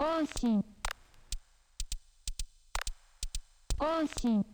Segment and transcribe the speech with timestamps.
[0.00, 0.64] 音信
[3.80, 4.44] 音信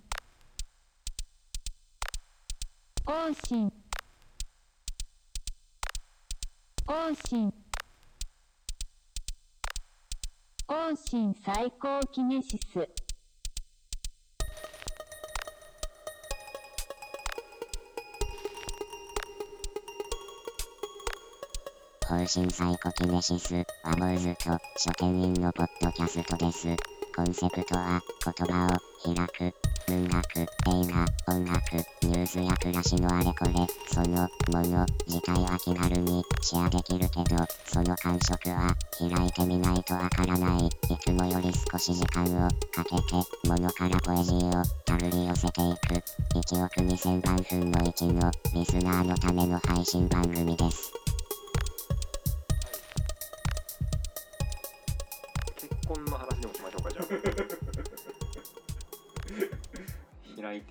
[3.04, 3.70] 音信
[6.86, 7.52] 音信
[10.66, 13.03] 音信最高キネシス。
[22.14, 23.64] 方針サイコキネシスは
[23.96, 26.68] モーズと書店員のポッドキャストです。
[27.12, 29.54] コンセプトは言葉を開く。
[29.88, 30.46] 文学、映
[31.26, 33.52] 画、音楽、ニュースや暮らしのあれこれ、
[33.88, 40.66] そのもの自体は気軽にシェアできるけど、その感触は開いてみないとわからない。
[40.66, 45.94] いつもより少し時間をかけて、ものからポエジーをたぐり寄せていく。
[46.38, 50.93] 1億2000万分の1のリスナーのための配信番組です。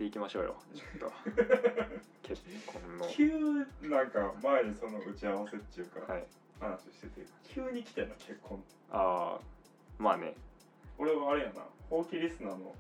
[0.03, 0.55] ていきましょうよ。
[0.75, 1.13] ちょっと。
[2.23, 3.07] 結婚の。
[3.07, 3.29] 急
[3.89, 6.25] なんか前にその打ち合わせっていうかはい。
[6.59, 8.61] 話してて急に来てんな結婚。
[8.91, 9.41] ああ
[9.97, 10.33] まあね。
[10.97, 12.75] 俺はあれやなほうきリスナーの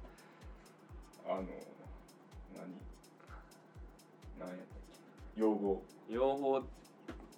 [1.25, 1.47] あの何？
[4.39, 4.67] 何やったっ
[5.35, 5.41] け？
[5.41, 6.65] 用語用語、ま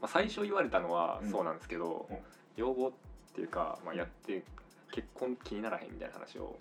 [0.01, 1.31] あ、最初言われたのはうん。
[1.31, 2.17] そうなんですけど、うん。
[2.57, 2.91] 用語っ
[3.35, 4.43] ていうか、まあ、やって
[4.91, 6.57] 結婚気にならへんみたいな話を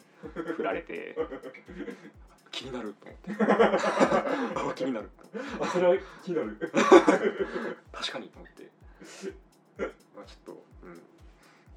[0.57, 1.17] 振られて
[2.55, 3.33] 気になると思って。
[3.43, 5.11] あ気になる。
[5.61, 6.57] あそれは気になる。
[7.93, 8.71] 確かにと思って。
[10.15, 11.03] まあちょっと、うん、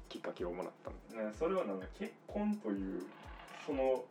[0.08, 3.02] きっかけをもらったねそれはなんだ結婚という
[3.66, 4.04] その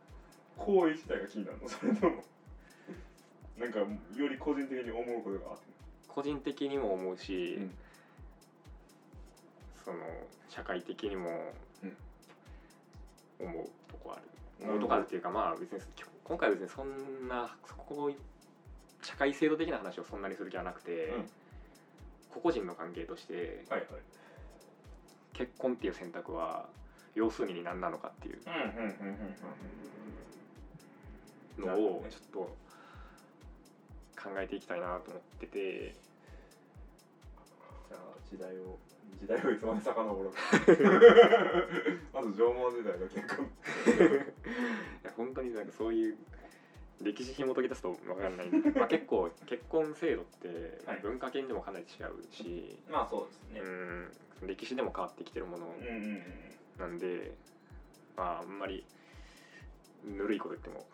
[0.58, 1.70] 行為自体が気になるの？
[1.70, 2.24] それとも
[3.58, 3.88] なんかよ
[4.28, 5.64] り個人的に思うことがあって。
[6.09, 7.72] 個人的にも思うし、うん。
[9.86, 10.00] その
[10.50, 11.54] 社会的にも
[13.40, 14.74] 思うとこある、なるほど。
[14.74, 15.80] 思うとこあるっていうかまあ別に
[16.28, 18.11] 今回は別にそんなそこ
[19.02, 21.29] 社会制度的な話をそんなにする気はなくて、うん。
[22.29, 23.90] 個々人の関係としてはいはい。
[25.31, 26.68] 結婚っていう選択は
[27.16, 28.40] 要するに何なのかっていう。
[31.59, 32.40] のをちょっと
[34.22, 35.96] 考えていきたいなと思ってて
[37.90, 38.00] じゃあ
[38.30, 38.78] 時代を
[39.20, 40.34] 時代をいつまで遡ろう
[42.14, 43.46] まず縄文時代の結婚。
[45.03, 46.18] いや本当になんかそういう
[47.02, 48.47] 歴史紐解き出すと分かんない。
[48.47, 51.00] んで、まあ、結構結婚制度ってはい。
[51.02, 53.59] 文化圏でもかなり違うし、まあそうですね。
[53.62, 54.12] うん。
[54.47, 56.24] 歴史でも変わってきてるものうんうんうん
[56.78, 57.34] なんで
[58.16, 58.86] まああんまり
[60.03, 60.86] ぬるいこと言っても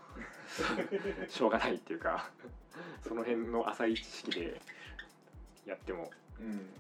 [1.28, 2.30] しょうがないっていうか
[3.02, 4.62] その辺の浅い知識で
[5.66, 6.10] やってもうん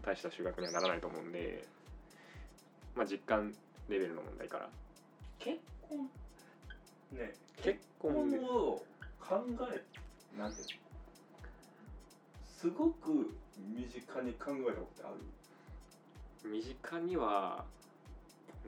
[0.03, 1.66] 大した修学にはならないと思うんで
[2.96, 3.53] まあ実感
[3.90, 4.69] レベルの問題から。
[5.40, 5.59] 結
[5.90, 6.09] 婚？
[7.12, 7.34] ね。
[7.62, 8.12] 結婚
[8.46, 8.84] を
[9.19, 9.84] 考え
[10.40, 10.84] なんていうの？
[12.46, 13.35] すごく
[13.75, 15.12] 身近に考えたことあ
[16.44, 16.50] る？
[16.50, 17.66] 身近には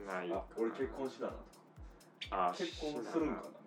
[0.06, 1.38] ないあ俺結婚しだなと
[2.30, 3.58] あか結婚するんかなみたいな。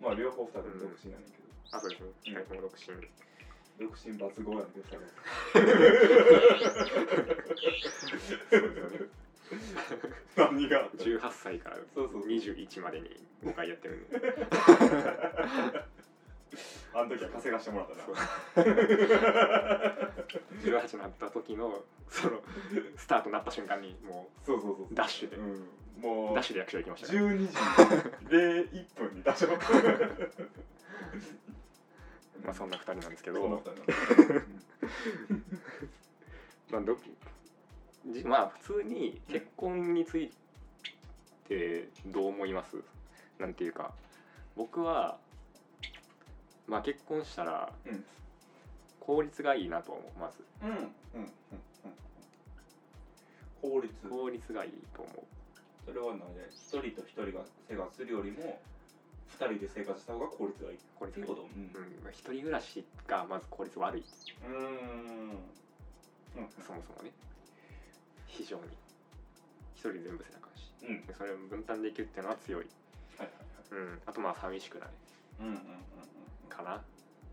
[0.00, 2.02] まあ両方二人独身やねんけど、あそうです。
[2.02, 2.94] ね二人とも独身
[3.78, 5.06] 独身抜語やんですよね
[10.36, 12.26] 何が18歳からそうそう。
[12.26, 13.08] 21までに
[13.44, 13.96] 5回やってる。
[13.96, 14.18] んで
[16.94, 18.04] あの時は稼がしてもらったな。
[18.04, 18.14] そう。
[20.64, 22.42] 18になった時のその
[22.96, 25.36] スタートになった瞬間にもそうそうそうダッシュで。
[25.36, 25.68] うん、
[26.02, 27.18] もううダッシュで役所行きましたね。
[27.18, 27.54] 12時
[28.30, 29.66] 01分に出しまった
[32.46, 33.48] まあそんな2人なんですけど。
[36.70, 36.96] まあど
[38.06, 40.32] じまあ普通に結婚につい
[41.48, 42.76] てどう思います？
[43.38, 43.92] なんていうか。
[44.56, 45.18] 僕は
[46.66, 48.04] まあ結婚したらうん。
[49.00, 50.44] 効率がいいなと思うまず。
[50.62, 51.30] うんうんうんうん。
[53.62, 55.16] 法律効率がいいと思う。
[55.84, 58.60] それは何で一人と一人が生活するよりも
[59.28, 60.78] 二人で生活した方が効率がいい。
[60.98, 61.32] 効率がいい。
[61.32, 61.42] っていうこと。
[61.42, 61.62] うん。
[61.62, 62.02] うん。
[62.02, 64.04] まあ、一人暮らしがまず効率悪い。
[64.44, 64.54] うん。
[64.54, 66.48] うん。
[66.62, 67.12] そもそもね。
[68.26, 68.62] 非常に。
[69.74, 70.72] 一人で全部せなあかんし。
[70.82, 71.06] うん。
[71.06, 72.66] でそれを分担できるっていうのは強い、
[73.18, 74.88] はいはいうん、あとまあ寂しくない
[75.40, 75.60] うんうんうん
[76.48, 76.70] かな、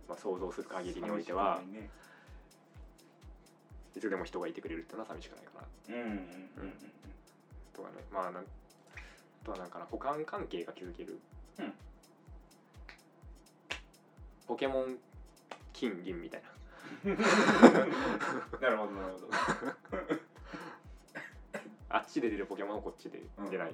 [0.10, 1.90] まあ、想像する限りにおいて寂はしくないね。
[3.96, 5.96] いつでも人がいてくれるっていうのは寂しくないかな。
[5.96, 6.74] うんうんうん
[7.74, 8.04] とかね。
[8.12, 8.46] まあなんあ
[9.46, 9.86] とはなんかな。
[9.86, 11.20] 補完関係が築ける、
[11.60, 11.74] うん
[14.48, 14.98] ポケモン
[15.72, 16.50] 金銀みたいな。
[17.16, 17.22] な
[18.70, 19.28] るほどなるほど。
[21.90, 23.74] あっちちで出るポケモンをこっちで出ない、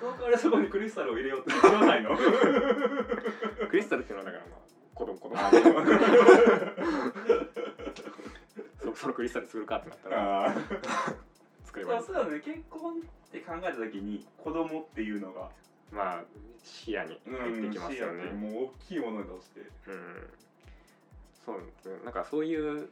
[0.00, 2.16] その代わりそこにクリスタルを入れようって言わないの？
[3.68, 4.60] クリスタルっていうのはだからまあ
[4.94, 5.36] 子供子供。
[8.94, 10.54] そそのクリスタル作るかってなったらああ
[11.64, 12.02] 作ればいい。
[12.02, 12.40] そうだね。
[12.40, 12.96] 結婚っ
[13.30, 15.50] て考えた時に子供っていうのが
[15.94, 16.24] まあ
[16.62, 19.60] 視野に入ってきますよね、視野ってもう大きいものとして。
[19.60, 19.62] う
[19.92, 20.30] ん。
[21.44, 22.04] そうですね。
[22.04, 22.88] なんかそういう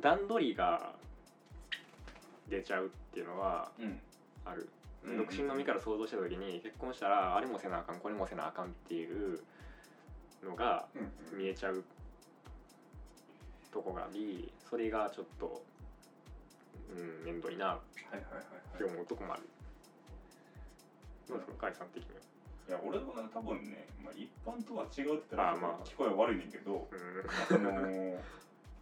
[0.00, 0.92] 段取りが
[2.48, 4.00] 出ちゃうっていうのはうん。
[4.44, 4.68] ある、
[5.16, 9.40] 独身の身から想像した時に結婚したらあれもせなあかんこれもせなあかんっていう
[10.44, 11.84] のがうん見えちゃう
[13.72, 15.62] とこがありそれがちょっと
[16.96, 17.78] うん面倒いなっ
[18.76, 19.42] て思うとこもある。
[21.28, 21.68] どうですか？
[21.68, 22.20] 甲斐さん的には
[22.68, 23.04] いや俺は
[23.34, 25.86] 多分ね、まあ、一般とは違うって言ったらあまあ。
[25.86, 27.26] 聞こえ悪いねんけどうん。
[27.48, 28.18] その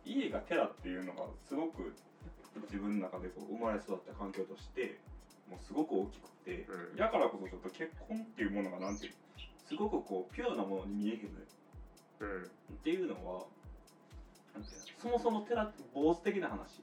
[0.05, 1.94] 家が寺っていうのがすごく
[2.69, 4.99] 自分の中でこう生まれ育った環境として
[5.49, 6.97] もうすごく大きくてうん。
[6.97, 9.12] だからこそちょっと結婚っていうものがなんていう
[9.67, 11.47] すごくこうピュアなものに見えへんのよ。
[12.21, 12.44] うん。
[12.44, 13.47] っていうのは
[14.99, 16.83] そもそも寺って坊主的な話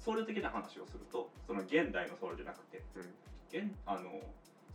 [0.00, 3.02] 僧侶的な話をするとその現代の僧侶じゃなくて、うん。
[3.50, 4.10] 現あの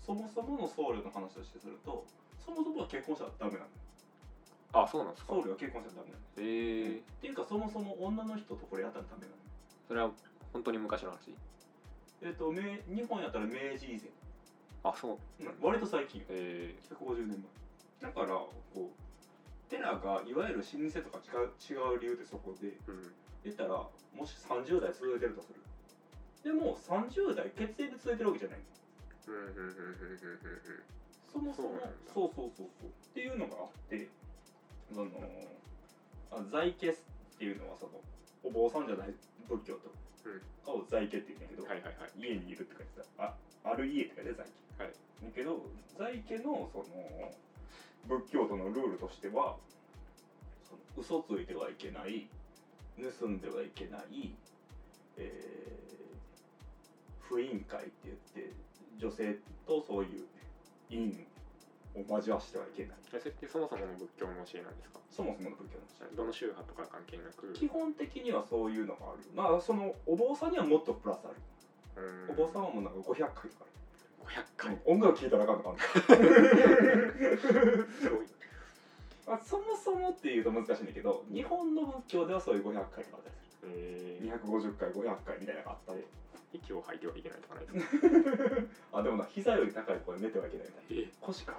[0.05, 2.05] そもそもの僧侶の話としてすると
[2.43, 3.65] そもそもは結婚したらダメなの
[4.73, 5.33] あそうなんですか。
[5.35, 9.33] 僧侶は結婚したらダメなの、ええっていうかそもそも女の人とこれやったらダメなの
[9.87, 10.11] それは
[10.51, 11.33] 本当に昔の話？
[12.21, 14.09] えっ、と明日本やったら明治以前、
[14.83, 15.17] あそう。
[15.61, 16.27] 割と最近よ。
[16.29, 17.43] え150年
[18.01, 18.09] 前。
[18.09, 21.51] だからこう寺がいわゆる老舗とか違う
[21.93, 23.13] 違う理由ってそこでえうん。
[23.43, 23.69] 言ったら
[24.15, 25.61] もし30代続いてるとする。
[26.43, 28.63] でも30代血縁で続いてるわけじゃないう
[31.31, 31.79] そもそも
[32.13, 32.87] そうそうそうそう。
[32.87, 34.07] っていうのがあって
[34.93, 35.09] その
[36.31, 36.95] あ在家っ
[37.37, 38.01] ていうのはその
[38.43, 39.13] お坊さんじゃない
[39.47, 39.91] 仏教と
[40.25, 40.39] うん。
[40.65, 43.33] かを在家って言うんだけど、はいはいはい家にいるって書いてたあ
[43.63, 44.45] ある家って書いて在
[44.77, 44.83] 家。
[44.83, 44.93] はい。
[44.93, 45.65] だけど
[45.97, 47.31] 在家のその
[48.19, 49.55] 仏教徒のルールとしては
[50.67, 52.27] その嘘ついてはいけない
[53.19, 54.35] 盗んではいけない、
[55.17, 55.73] えー
[57.29, 58.51] 不飲会って言って
[58.97, 59.35] 女性
[59.67, 60.25] とそういう
[60.89, 61.27] 陰
[61.95, 62.97] を交わしてはいけない。
[63.13, 64.99] えそれってそもそもの仏教の教えなんですか？
[65.11, 67.53] そもそもの仏教の話どの宗派とか関係なく。
[67.53, 69.19] 基本的にはそういうのがある。
[69.35, 72.31] まあそのお坊さんにはもっとプラスある、うん。
[72.31, 73.71] お坊さんはもうなんか500回とかある。
[74.25, 74.79] 500回。
[74.85, 75.79] 音楽聴いたらあかんのかな。
[77.99, 78.25] すごい。
[79.25, 85.99] まあ、そもそもっていうと難しいんだけど日本の仏教ではそういう500回とかあったりすえる250回500回みたいなのがあったり。
[86.01, 86.03] ー、
[86.53, 87.97] 息を吐いてはいけないとかないです
[88.91, 91.55] かあでもな膝より高いところで寝てはいけないみたい腰か。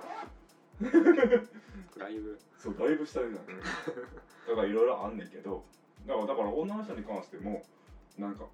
[1.99, 2.39] だいぶ。
[2.59, 3.61] そうだいぶ下になるうん
[4.49, 5.65] だからいろいろあんねんけど
[6.07, 7.63] だからだから女の人に関しても
[8.19, 8.47] なんか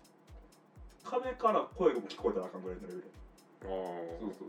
[1.05, 3.05] 壁から声が聞こえたらあかんぐらいのレベル。
[3.63, 3.67] あ
[4.19, 4.49] そうそうそうそう。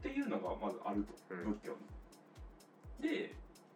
[0.00, 1.52] っていうのがまずあると、うん。
[1.54, 3.08] 仏教に。
[3.08, 3.34] で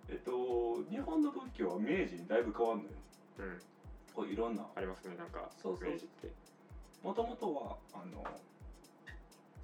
[0.09, 2.91] えっと日本の仏教は明治にだいぶ変わるのよ。
[3.39, 3.61] あうん。
[4.15, 4.67] こういろんな。
[4.75, 5.91] ありますねなんかそうそう。
[5.91, 6.33] 明治って
[7.03, 8.25] もともとはあの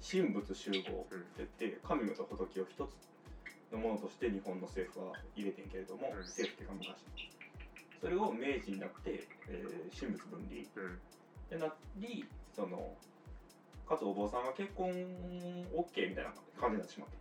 [0.01, 0.87] 神仏集合って
[1.37, 6.19] 言って神と仏を一つのものとして日本の政府は入れてんけれども、うん。
[6.23, 6.95] 政府っていうか昔
[7.99, 10.95] それを明治になって、えー神仏分離うん。
[10.95, 10.97] っ
[11.49, 12.25] てなり
[12.55, 12.93] その
[13.87, 14.91] かつお坊さんが結婚
[15.73, 17.17] OK みたいな感じになってしまって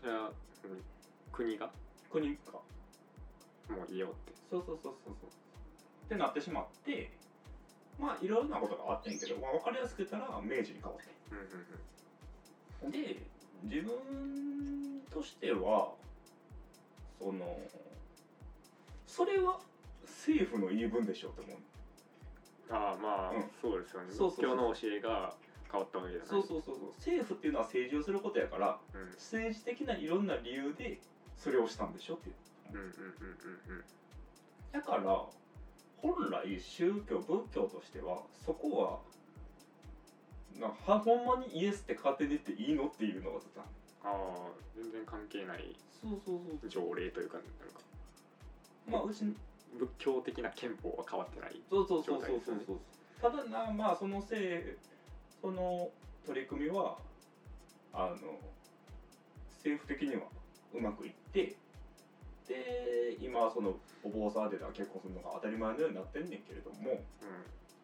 [0.00, 0.32] それは、うん
[1.32, 1.70] 国が？
[2.10, 2.52] 国が。
[3.68, 4.32] もういいよって。
[4.48, 5.30] そうそうそうそうそう。
[6.06, 7.10] ってなってしまって
[7.98, 13.22] まあいろんなことがあってんけど、まあ、分かりやすく言ったら明治に変わってうんうんで
[13.64, 15.92] 自分としては
[17.18, 17.58] その
[19.06, 19.58] それは
[20.04, 21.56] 政府の言い分でしょうと思う。
[22.70, 23.44] ああまあ、うん。
[23.62, 24.12] そうですよね。
[24.12, 24.56] そうそうそう。
[24.56, 25.32] の教えが
[25.70, 26.28] 変わったわけじゃない。
[26.28, 26.92] そうそうそうそう。
[26.98, 29.10] 政府っていうのは政治をすることやからうん。
[29.12, 30.98] 政治的ないろんな理由で
[31.36, 32.34] それをしたんでしょっていう。
[32.72, 32.92] うんうんうん
[33.70, 33.84] うんうん。
[34.72, 35.24] だから
[36.06, 39.02] 本来宗教仏教としてはそこ
[40.54, 43.60] はなはほんまにイエスって勝手に言っていいのっていうのがずっと
[44.04, 45.76] あ全然関係ない。
[46.00, 47.80] そうそうそう条例というかなんか。
[48.88, 49.24] まあうち
[49.78, 51.60] 仏教的な憲法は変わってない。
[51.68, 52.78] そうそうそうそうそうそう。
[53.20, 54.76] ただなまあそのせい
[55.42, 55.90] その
[56.24, 56.96] 取り組みは
[57.92, 58.38] あの
[59.56, 60.22] 政府的には
[60.72, 61.56] うまくいって
[62.48, 63.74] で今その
[64.04, 66.98] お坊さんで結婚するのが当たり前のようになってんねんけれどもう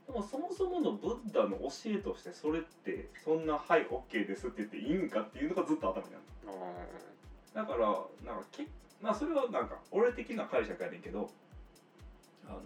[0.06, 6.22] でもそもそものブッダの教えとしてそれってそんな「はい OK です」って言っていいんかっていうのがずっと頭にある。
[7.54, 7.86] だから
[8.24, 8.66] なんかけ
[9.00, 11.30] まあそれはなんか俺的な解釈やねんけど
[12.46, 12.60] あの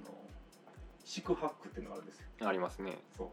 [1.04, 2.26] 四苦八苦っていうのがあるんですよ。
[2.42, 2.98] あありますね。
[3.16, 3.28] そう。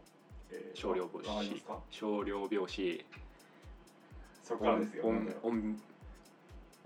[0.50, 1.78] えー少量分子わかりますか？
[1.90, 3.04] 少量拍子
[4.42, 5.04] そこからですよ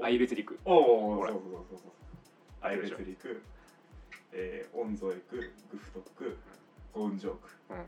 [0.00, 1.78] 愛別陸おおほらそうそうそうそう。
[1.78, 1.90] そう
[2.60, 3.42] 愛別陸、
[4.32, 6.36] えー、音添区グフトク
[6.92, 7.48] ゴンジョーク。
[7.70, 7.80] うん。
[7.80, 7.84] っ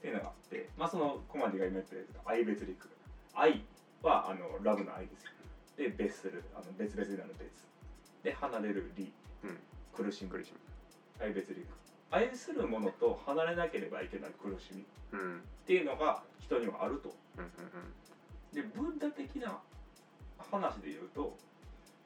[0.00, 2.88] ていうのがあってまあそのコマンディが今言ったやつ愛別陸
[3.34, 3.62] 愛
[4.02, 5.30] はあのラブの愛ですよ。
[5.76, 7.50] で別するあの別々になる別。
[8.22, 9.08] で離れる離、
[9.44, 9.58] うん。
[9.92, 10.30] 苦しみ。
[10.30, 10.52] 苦し
[11.20, 11.66] 愛別陸
[12.10, 14.82] 愛するものと離れなければいけない苦しみ。
[14.82, 14.84] っ
[15.66, 17.14] ていうのが人にはあると。
[17.38, 17.50] うん。
[18.54, 19.58] でブッダ的な
[20.50, 21.36] 話で言うと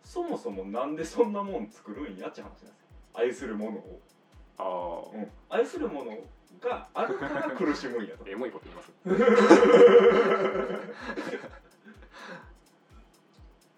[0.04, 2.68] そもそもなんでそんなもん作るんやって話なんですよ。
[3.14, 4.00] 愛するものを、
[4.58, 4.62] あ
[5.14, 5.30] あうん。
[5.48, 6.18] 愛するもの
[6.60, 8.28] があるから苦しむんやと。
[8.30, 8.92] エモいこと言います。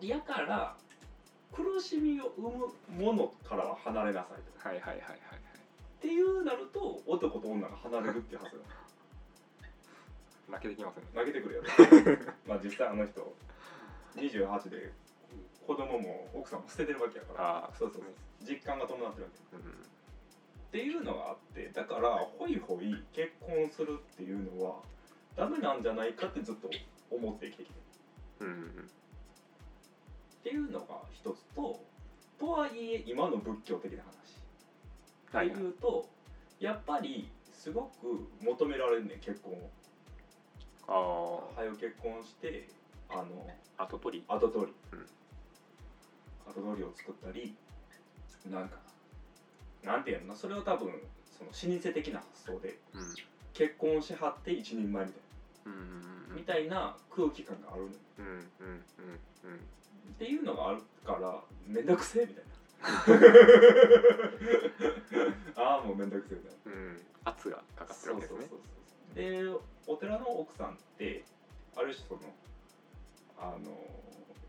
[0.06, 0.76] やから
[1.52, 2.66] 苦しみを生む
[3.04, 4.68] ものからは離れなさいと。
[4.68, 5.20] はいはいはいはいはい
[5.98, 8.60] っていうなると男と女が離れるっていうはず
[10.50, 11.04] 泣けてきますね。
[11.14, 11.66] 投げてくるやろ。
[12.46, 13.34] まあ実際あの人
[14.16, 14.92] 28で
[15.66, 17.70] 子供も奥さんも捨ててるわけやから。
[17.78, 18.12] そうそうそう。
[18.46, 19.56] 実感が伴ってるわけ。
[19.56, 19.62] うん。
[19.62, 19.64] っ
[20.70, 24.82] ていうのがあってだからホイホイ結婚するっていうのは
[25.36, 26.70] ダメなんじゃないかってずっと
[27.10, 27.74] 思って生きてきて
[28.40, 28.46] る。
[28.46, 28.90] うんうん
[30.46, 31.80] っていうのが一つと
[32.38, 35.34] とはいえ今の仏教的な話。
[35.34, 36.08] はいっていうと
[36.60, 39.70] やっぱりすごく求められるねん結婚を。
[40.88, 42.68] あ早く結婚して
[43.10, 43.24] あの
[43.78, 44.24] あ後取り。
[44.28, 45.06] 後取り、うん。
[46.52, 47.54] 後取りを作ったり
[48.50, 48.76] なんか
[49.84, 50.28] なんていうの？
[50.28, 50.92] なそれは多分
[51.30, 53.14] その老舗的な発想でうん。
[53.52, 55.22] 結婚しはって一人前みたい
[55.66, 57.94] うんうんなみたいな空気感があるのよ。
[58.18, 58.44] うんうんうん
[59.44, 59.60] うん
[60.08, 62.50] っていうのがあるからめんどくせえみたいな。
[65.56, 66.72] ああもうめんどくせえみたいな。
[66.72, 67.02] うん。
[67.24, 68.48] 圧がかかってるわけですね。
[69.14, 69.48] で
[69.86, 71.24] お寺の奥さんって
[71.76, 72.20] ある種その
[73.38, 73.70] あの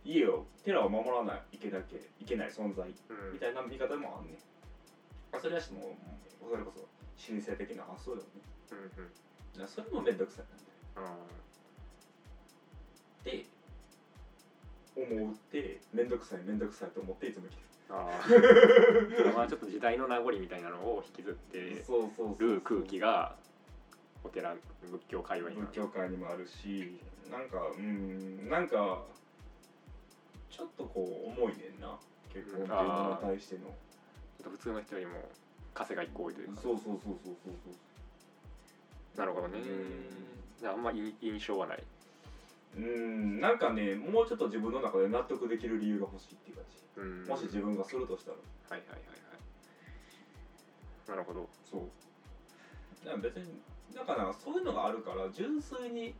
[0.06, 3.34] 家を寺を守らないといけなきゃいけない存在うん。
[3.34, 4.38] みたいな見方もあんねん。
[5.36, 5.80] あそれはしも
[6.42, 6.80] うそれこそ
[7.34, 8.42] 老舗的な発想だよね。
[8.72, 9.68] うんうん。
[9.68, 11.16] それもめんどくさいなんだよあ
[13.22, 13.46] って
[14.96, 19.36] 思うってめんどくさいめんどくさいと思っていつも生きてーあー。
[19.36, 22.48] まあちょっと時代の名残みたいなのを引きずってるそうそうそう。
[22.54, 23.36] る空気が
[24.24, 24.56] お寺
[24.90, 27.00] 仏教界隈には仏教界にもあるし
[27.32, 29.04] なんかうんなんか
[30.50, 31.98] ちょっとこう重いねんな。
[32.34, 35.14] 結婚っていうのに対しての、ちょっと普通の人よりも
[35.74, 36.62] 稼が一個多いというか。
[36.62, 37.52] そうそうそうそうそうそ
[39.16, 39.20] う。
[39.20, 39.60] なるほどね。
[40.64, 41.84] ああんまい印象はない。
[42.78, 47.02] うんなんかねもうちょっと自分の中で納得できる理由が欲しいっていう感じ。
[47.02, 47.26] うん。
[47.26, 48.38] もし自分がするとしたら。
[48.38, 49.06] はいはいはいは
[51.08, 51.10] い。
[51.10, 51.48] なるほど。
[51.70, 51.82] そう。
[53.22, 53.62] 別に
[53.96, 56.14] だからそういうのがあるから純粋に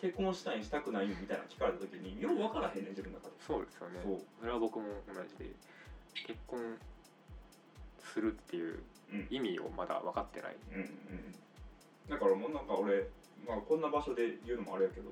[0.00, 3.34] 結婚したいしたくないみたいなの聞かれた時によう分からへんねん自分の中で。
[3.46, 4.00] そうですよね。
[4.02, 4.18] そう。
[4.40, 5.50] それは僕も同じで
[6.26, 6.58] 結婚
[7.98, 8.80] するっていう
[9.12, 9.26] うん。
[9.28, 10.56] 意味をまだ分かってない。
[10.72, 11.34] うんうん
[12.08, 13.06] だからもうなんか俺、
[13.46, 15.10] まあ、こんな場所で言うのもあれやけど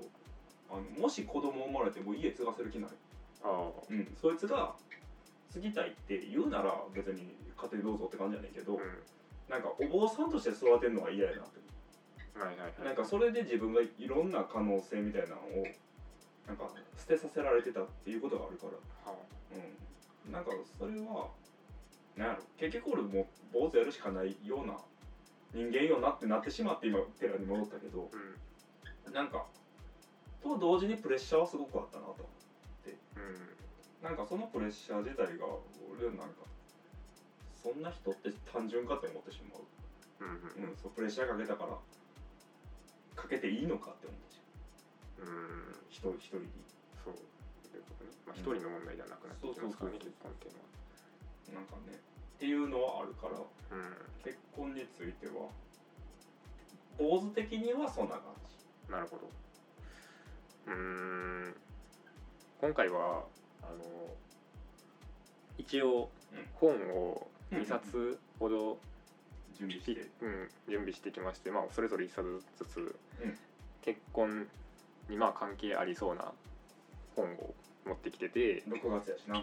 [0.68, 2.90] あのもし子供生まれても家継がせる気ない、
[3.44, 4.74] あうん、そいつが
[5.48, 8.98] 継ぎたいって言うなら別に家庭どうぞって感じやねんけど、あうん。
[9.48, 11.60] なんかお坊さんとして育てるのが嫌やなって
[12.38, 12.84] はいはいはい。
[12.84, 15.66] なんかそれで自分がいろんな可能性みたいなのを
[16.46, 19.10] なんか捨てさせられてたっていうことがあるから。
[19.10, 19.18] は
[20.26, 21.28] うん、なんかそれは
[22.16, 22.42] なんやろ。
[22.56, 24.78] 結局俺もう坊主やるしかないような
[25.52, 28.10] 人間よなってなってしまって今寺に戻ったけど
[29.06, 29.12] うん。
[29.12, 29.46] なんか
[30.42, 32.28] と同時にプレッシャーはすごくあったなと
[33.16, 34.04] うん。
[34.04, 35.46] なんかそのプレッシャー自体が
[35.90, 36.46] 俺はなんか
[37.62, 39.62] そんな人って単純かって思ってしまう、
[40.20, 40.70] うんうん。
[40.70, 41.76] うん、そうプレッシャーかけたから
[43.18, 44.40] かけていいのかって思ってし。
[45.18, 45.74] まうん。
[45.74, 46.46] う一人一人に。
[47.02, 48.10] そういうことね。
[48.26, 51.58] まあ一人の問題ではなくなってきますからね結婚っていうのは。
[51.58, 53.98] なんかねっていうのはあるからうん。
[54.22, 55.50] 結婚については
[56.98, 58.22] 坊主的にはそんな感
[58.86, 58.92] じ。
[58.92, 59.28] なるほど。
[60.66, 60.74] うー
[61.50, 61.54] ん。
[62.60, 63.24] 今回は
[63.62, 64.14] あの
[65.58, 66.46] 一応うん。
[66.54, 68.78] 本をうん2冊ほど、
[69.58, 70.08] 準備して。
[70.22, 72.78] うん、準備してきまして、まあ、それぞれ1冊ずつ、
[73.22, 73.38] うん。
[73.82, 74.46] 結婚
[75.08, 76.32] にまあ関係ありそうな
[77.16, 77.54] 本を
[77.86, 78.62] 持ってきてて。
[78.68, 79.42] 6月やしな。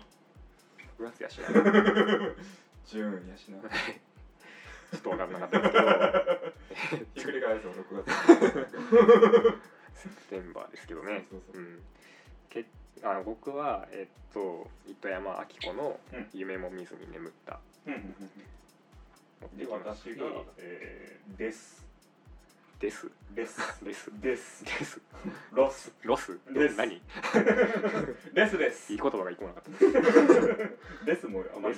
[0.99, 1.47] 9月やしな。
[2.85, 3.59] ジューンやしな。
[3.59, 5.79] ちょっと分かんなかったんですけ
[6.97, 7.05] ど。
[7.15, 9.59] ひっくり返すよ6月。
[9.95, 11.25] セプテンバーですけどね。
[12.49, 12.65] け
[13.01, 17.59] あ僕は、えっと、糸山明子のうん「夢も見ずに眠った。
[17.87, 18.64] うんうんうん」持って
[19.57, 20.25] で私が、
[20.57, 21.85] えー、です。
[22.79, 23.09] です。
[23.33, 24.11] レスです。
[24.21, 24.63] です。
[24.65, 25.01] です。
[25.53, 25.91] ロス。
[26.03, 26.37] ロス？
[26.53, 26.75] です。
[26.75, 27.01] 何いい
[28.33, 28.95] レスです。
[28.95, 31.05] 言葉が一個もなかった。
[31.05, 31.75] レスもあまり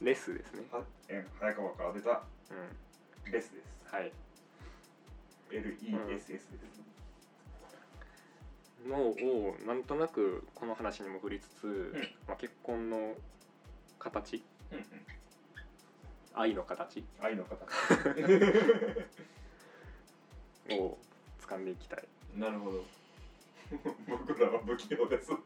[0.00, 0.62] レスですね。
[0.72, 2.22] はえ早川から出た。
[3.26, 3.32] うん。
[3.32, 3.94] レスです。
[3.94, 4.12] はい。
[5.50, 6.48] LESS です、
[8.86, 11.94] のをなんとなくこの話にも振りつつ、
[12.26, 13.14] まあ、結婚の
[13.98, 14.84] 形うんうん
[16.34, 17.04] 愛の形？
[17.20, 17.54] 愛の方
[20.74, 20.98] を
[21.40, 22.04] 掴んでいきたい。
[22.36, 22.84] なるほど。
[24.08, 25.38] 僕らは不器用ですね。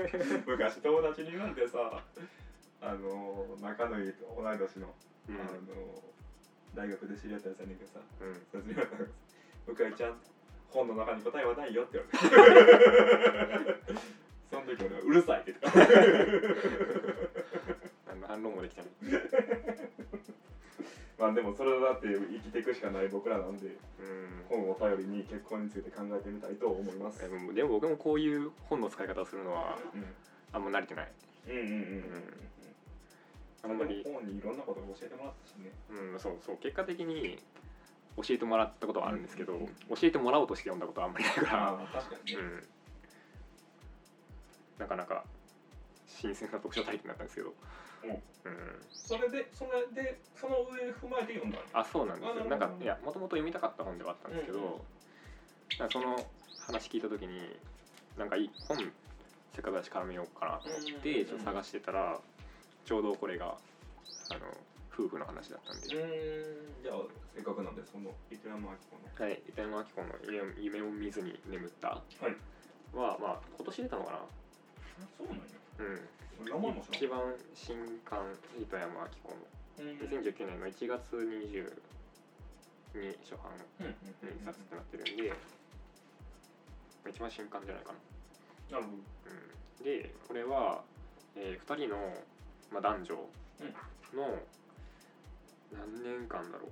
[0.46, 2.02] 昔友達に言われてさ
[2.80, 4.94] あの仲のいい同い年の、
[5.28, 5.40] うん。
[5.40, 6.02] あの
[6.74, 8.34] 大学で知り合ったやつやねんけどさうん。
[8.52, 9.12] そいつに言われたんです
[9.66, 10.20] 向井ちゃん
[10.68, 12.54] 本の中に答えはないよって言われ
[13.74, 13.92] て。
[14.50, 17.27] その時俺はうるさいって言って
[18.38, 18.90] 反論もできてない。
[21.18, 24.44] まあでもそれだって生きていくしかない僕らなんでうん。
[24.48, 27.20] 本を頼りに結婚について考えてみたいと思います。
[27.20, 29.76] でもでも僕もこういう本の使い方をするのは
[30.52, 31.12] あんま慣れてない。
[31.48, 32.50] うんうんうんうんうん。
[33.64, 35.72] あんまり本にいろんなことを教えてもらったしね。
[35.90, 37.42] うんそうそう結果的に
[38.16, 39.66] 教えてもらったことはあるんですけど、うん。
[39.66, 42.62] 教えてもらおうとして読んだことはあんまりないから、ああ確かにね、うん、
[44.78, 45.24] なかなか
[46.06, 47.54] 新鮮な読書体験だったんですけど、
[48.04, 48.10] うん。
[48.10, 52.44] うん、それでそれでその上踏まえて読んだあそうなんですよ。
[52.46, 54.80] あなんかいやもともと読みたかった本ではあったんですけど、
[55.80, 55.90] うん。
[55.90, 56.16] その
[56.66, 57.56] 話聞いた時に
[58.16, 58.78] なんかいい本
[59.54, 62.20] せっかくだし絡めようかなと思ってちょっと探してたら
[62.84, 63.56] ちょうどこれが
[64.30, 64.40] あの
[64.92, 66.82] 夫婦の話だったんで、うん。
[66.82, 66.96] じゃあ
[67.34, 69.26] せっかくなんでその糸山明子の。
[69.26, 70.14] はい、板山明子の
[70.58, 71.88] 夢夢を見ずに眠った。
[71.88, 72.36] はい。
[72.96, 74.18] は、まあ、今年出たのかな。
[75.16, 75.42] そうなんや。
[75.78, 76.08] うん。
[76.92, 77.20] 一番
[77.54, 78.18] 新刊
[78.60, 79.36] 糸山明子の。
[79.78, 79.98] うん。
[79.98, 81.72] 2019年の1月20
[82.94, 85.32] に初版の印刷ってなってるんで、
[87.10, 87.92] 一番新刊じゃないか
[88.70, 88.78] な。
[88.78, 88.90] なるほ
[89.80, 90.82] うん、でこれは、
[91.36, 91.96] え2人の、
[92.70, 93.14] まあ、男女
[94.14, 94.38] の
[95.72, 96.70] 何年間だろう。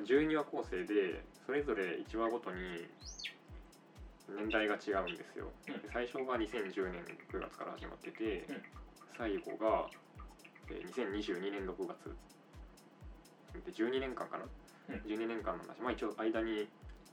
[0.00, 2.86] 12話構成でそれぞれ1話ごとに
[4.36, 5.74] 年代が違うんですよ、うん。
[5.82, 8.62] で最初が2010年9月から始まってて、うん。
[9.16, 9.88] 最後が、
[10.70, 12.14] えー2022年6月。
[13.64, 14.44] で12年間かな、
[14.90, 14.94] うん。
[15.00, 15.80] 12年間の話。
[15.80, 16.68] まあ一応間に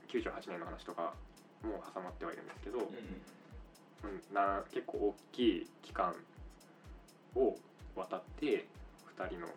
[0.08, 1.14] 98年の話とか
[1.62, 4.10] も挟まってはいるんですけど、どうん。
[4.10, 6.14] うんな結構大きい期間
[7.34, 7.56] を
[7.96, 8.66] 渡って
[9.18, 9.48] 2人の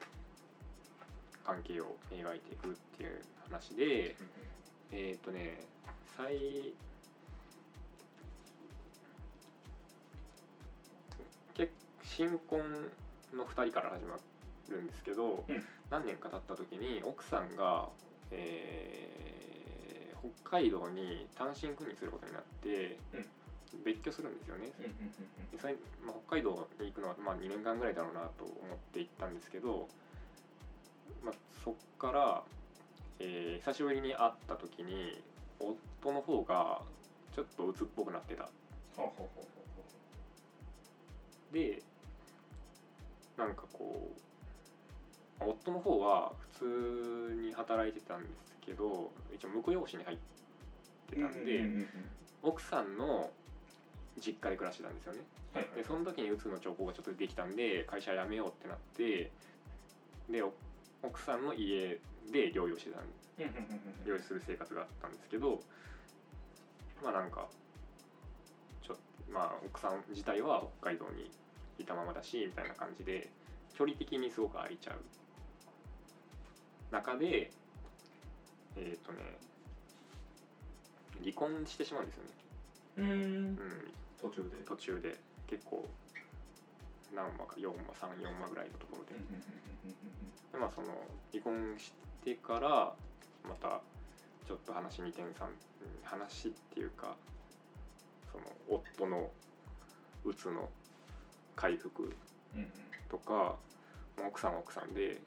[1.45, 4.15] 関係を描いていくっていう話で
[4.91, 5.59] えっ、とね
[6.17, 6.73] 最
[12.19, 12.59] 新婚
[13.33, 14.19] の2人から始ま
[14.67, 15.63] るんですけど、うん。
[15.89, 17.87] 何年か経った時に奥さんが、
[18.31, 19.39] えー
[20.43, 23.83] 北海道に単身赴任することになって、うん。
[23.85, 24.69] 別居するんですよね。
[25.53, 29.87] 実際、まあ、北海道に行くのは、まあ、2年間ぐらいだろうなと思って行ったんですけど、
[31.23, 32.43] まあ、そっから、
[33.19, 35.23] えー久しぶりに会った時に
[35.57, 36.81] 夫の方が
[37.33, 38.49] ちょっと鬱っぽくなってた。
[41.53, 41.81] で
[43.39, 44.11] なんかこ
[45.39, 50.17] う夫の方は普通に働いてたんですけど一応婿養子に入っ
[51.09, 51.63] てたんで、
[52.43, 53.31] 奥さんの
[54.19, 55.19] 実家で暮らしてたんですよね。
[55.53, 55.75] はいはい。
[55.77, 59.31] でその時にうつの兆候がちょっと出てきたんで会社辞めようってなって
[60.29, 60.53] でお
[61.01, 61.99] 奥さんの家
[62.31, 63.63] で療養してたんうんうんうん
[64.05, 65.61] うん療養する生活があったんですけど
[67.01, 67.47] まあなんか
[68.83, 68.97] ちょ
[69.31, 71.31] まあ奥さん自体は北海道に
[71.79, 73.29] いたままだしみたいな感じで
[73.73, 75.01] 距離的にすごく空いちゃう。
[76.91, 77.51] 中で
[78.75, 79.19] えっ、とね
[81.21, 82.29] 離婚してしまうんですよね、
[82.97, 83.11] うん。
[83.11, 83.15] う
[83.51, 83.57] ん、
[84.21, 84.57] 途中で。
[84.65, 85.15] 途中で。
[85.47, 85.87] 結構
[87.15, 89.15] 何話か4話34話ぐらいのところで。
[89.15, 89.69] うんうんうん
[90.51, 90.87] でまあその
[91.31, 92.93] 離婚してから
[93.47, 93.81] また
[94.47, 95.45] ちょっと話2点3
[96.03, 97.15] 話っていうか
[98.31, 99.29] その夫の
[100.25, 100.69] うつの
[101.59, 102.15] 回復
[102.55, 102.69] うんうん。
[103.09, 103.55] とか
[104.17, 105.19] まあ奥さんは奥さんで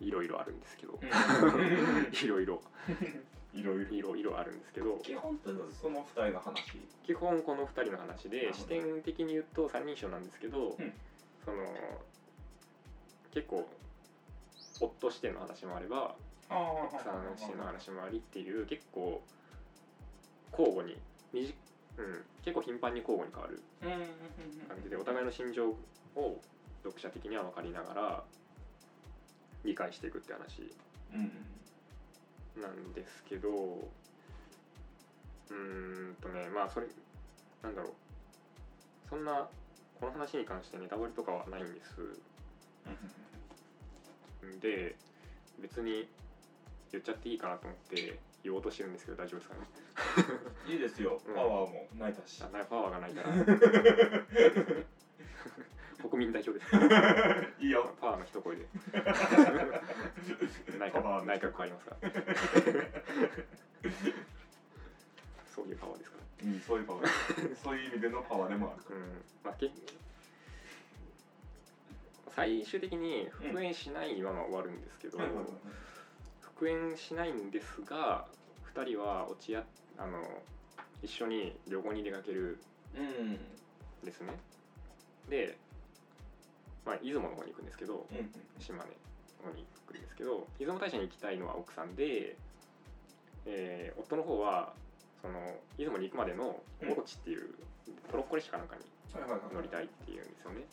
[0.00, 0.98] いろいろあるんですけど。
[1.00, 1.08] うん。
[2.16, 2.62] いろいろ。
[3.52, 3.90] いろいろ。
[3.92, 4.98] いろいろあるんですけど。
[4.98, 6.78] 基本ってその二人の話。
[7.04, 10.92] 基本この2人の話で視点的に言うと三人称なんですけど、うん。
[11.44, 11.64] その
[13.32, 13.68] 結構
[14.80, 16.16] 夫視点の話もあれば
[16.48, 19.22] 奥さん視点の話もありっていう結構
[20.52, 20.98] 交互に
[21.32, 21.54] 短
[21.98, 23.88] うん、結構頻繁に交互に変わるうん。
[23.88, 24.08] うんうん
[24.68, 25.76] 感じでお互いの心情を
[26.82, 28.22] 読者的には分かりながら
[29.64, 30.72] 理解していくって話
[31.14, 36.86] うんなんですけどうーんとねまあそれ
[37.62, 37.92] なんだろう。
[39.08, 39.48] そんな
[40.00, 41.94] この話に関してネタバレとかはないんです。
[44.46, 44.60] ん。
[44.60, 44.94] で
[45.60, 46.08] 別に
[46.92, 49.66] 言っちゃっていいかなと思って言おうとしてるんですけど大丈夫ですかね？
[50.72, 51.20] いいですよ。
[51.26, 51.34] うん。
[51.34, 52.40] パワーも泣いたし。
[52.42, 53.28] あパワーがないから。
[56.08, 56.76] 国民代表です。
[57.58, 57.92] いいよ。
[58.00, 58.66] パワーの一声で。
[60.78, 62.10] 内パワーの閣内閣変わりますから。
[65.48, 66.22] そういうパワーですから。
[66.44, 67.56] うんそういうパワー。
[67.56, 68.82] そういう意味でのパワーでもある。
[68.84, 69.24] かうん。
[69.42, 69.70] まあ、け
[72.36, 75.24] 最終的に復縁しないまま終わるんですけど、ら
[76.56, 78.26] 復縁しないんですが
[78.74, 79.62] 2人は落ち合
[79.98, 80.22] あの
[81.02, 82.58] 一緒に旅行に出かける
[82.94, 83.32] うん。
[83.34, 83.38] ん。
[84.04, 84.32] ですね。
[85.28, 85.58] で、
[86.84, 88.90] まあ、出雲の方に行くんですけどうん島根
[89.44, 92.36] の方に行くんですけど出雲大社に行きたいのは奥さんで、
[93.44, 94.72] えー夫の方は
[95.20, 95.34] その
[95.76, 97.54] 出雲に行くまでのオロチっていう
[98.10, 98.82] トロッコ列車かなんかに
[99.20, 99.54] はいはいはい。
[99.54, 100.64] 乗りたいっていうんですよね。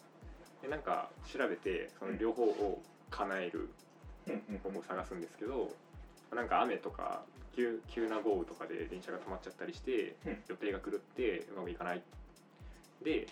[0.61, 3.69] でなんか調べてその両方を叶えるうんうん
[4.63, 5.71] 方法を探すんですけど
[6.33, 7.23] なんか雨とか
[7.55, 10.43] 急急な豪雨とかで電車が止まっちゃったりしてうん。
[10.47, 12.01] 予定が狂ってうまくいかない。
[13.03, 13.27] で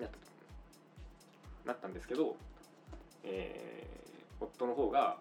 [0.00, 0.16] なった
[1.66, 2.36] なったんですけど、
[3.24, 3.94] えー
[4.40, 5.16] 夫の方が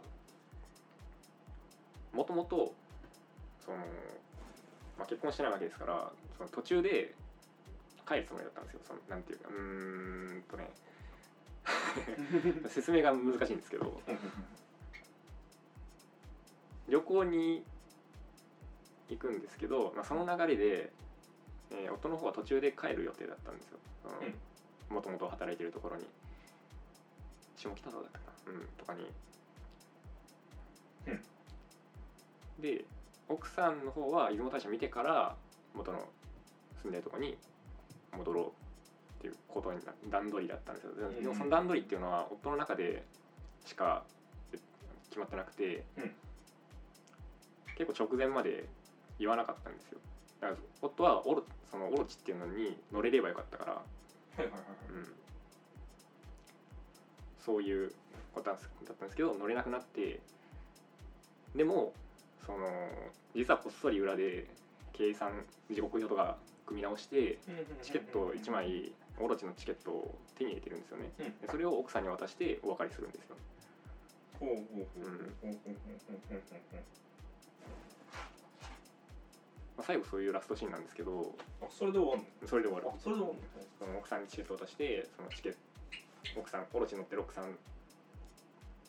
[2.13, 2.73] もともと
[3.65, 3.77] その、
[4.97, 7.13] まあ、結婚してないわけですからその途中で
[8.07, 8.81] 帰るつもりだったんですよ。
[8.85, 10.69] そのなんていうかうーんとね
[12.67, 14.01] 説明が難しいんですけど
[16.87, 17.65] 旅行に
[19.09, 20.93] 行くんですけど、まあ、その流れで、
[21.71, 23.79] えー夫の方は途中で帰る予定だったんですよ。
[24.89, 26.05] もともと働いてるところに。
[27.55, 29.11] 下北沢だったかな、うん、とかに、
[32.59, 32.85] で
[33.27, 35.35] 奥さんの方は出雲大社見てから
[35.73, 36.07] 元の
[36.81, 37.37] 住んでるところに
[38.17, 38.62] 戻ろう
[39.23, 40.91] っていうことにな段取りだったんですよ。
[40.95, 43.05] でうんその段取りっていうのは夫の中で
[43.65, 44.03] しか
[44.51, 44.57] え
[45.07, 46.11] 決まってなくて、うん。
[47.77, 48.65] 結構直前まで
[49.17, 49.99] 言わなかったんですよ。
[50.41, 53.81] だから夫はオロそのオロチっていうのに乗れればよかったから、は
[54.39, 55.07] いはいはいうん、
[57.39, 57.93] そういう
[58.35, 60.19] ことだったんですけど乗れなくなって。
[61.55, 61.93] でも
[62.45, 62.67] その
[63.35, 64.47] 実はこっそり裏で
[64.91, 65.31] 計算
[65.71, 67.37] 時刻表とか組み直して
[67.81, 71.11] チケット1枚オロチのチケットを手に入れてるんですよね。
[71.19, 71.25] うん。
[71.39, 73.35] でそれを奥さんに渡してお別れするんですよ。
[74.39, 74.65] ほうほうほう。
[74.65, 76.83] ほうほうほうほうほうほう
[79.75, 81.33] まあ、最後そういうラストシーンなんですけど。
[81.61, 82.25] あそれで終わんの？
[82.45, 82.87] それで終わる。
[82.89, 83.43] あそれで終わんの？
[83.79, 85.59] その奥さんにチケットを渡してそのチケット
[86.39, 87.57] 奥さんオロチに乗ってる奥さん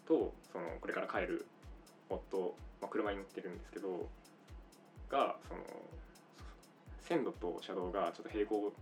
[0.07, 1.47] とそのこれから帰る
[2.09, 4.09] 夫、まあ、車に乗ってるんですけど
[5.11, 5.61] がその
[7.01, 8.73] 線路と車道がちょっと並行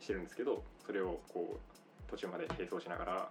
[0.00, 3.30] してるんですけどそれをこう途中まで並走しながら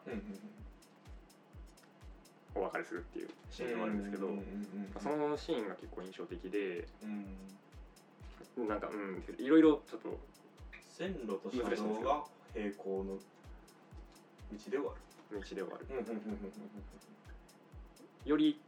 [2.55, 4.33] お別れするっていうシーンがあるんですけど、ま
[4.95, 6.87] あそのシーンが結構印象的で
[8.57, 10.17] うんなんかうんいろいろちょっと
[10.97, 13.19] 線路と車道が平行の道
[14.51, 14.93] で終わ
[15.31, 15.85] る道で終わる
[18.25, 18.59] より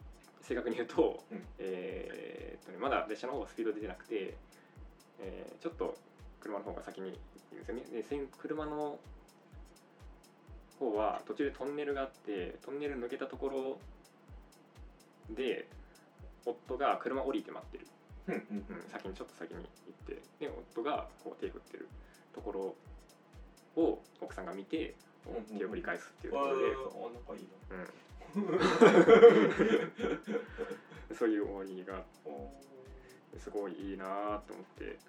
[0.42, 4.36] 正確に言うと,、うんえーっとね、まだ列車の方はスピード出てなくて、
[5.20, 5.98] えーちょっと
[6.42, 7.84] 車の方が先にいるんですよね。
[7.92, 8.04] で
[8.38, 9.00] 車の
[10.80, 13.80] 方は途中でトンネルがあってトンネル抜けたところ
[15.36, 15.68] で
[16.46, 17.88] 夫が車降りて待ってる、
[18.28, 19.68] うんうんうん、先にちょっと先に行っ
[20.08, 20.22] て。
[20.40, 21.88] で夫がこう手振ってる
[22.34, 22.76] ところ
[23.82, 24.96] を奥さんが見て
[25.58, 27.78] 手を振り返すっていうあところで、う
[31.14, 32.04] ん、 そういう終わりが。
[32.26, 32.52] お
[33.38, 35.00] すごいいいなーって思って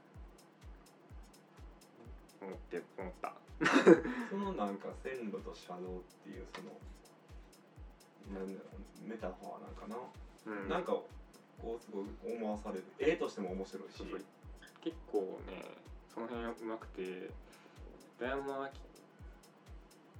[2.42, 3.34] 思って思った。
[4.30, 8.68] そのなんか線路と車道っていうそのなんだろ
[9.04, 9.96] うメタファーなんかな、
[10.46, 10.68] うん。
[10.68, 12.84] なんかこうすごい思わされる。
[12.98, 13.96] 絵としても面白いし。
[13.98, 14.20] そうそう。
[14.80, 15.62] 結構ね
[16.12, 17.30] その辺うまくて
[18.18, 18.68] ダイヤモンド明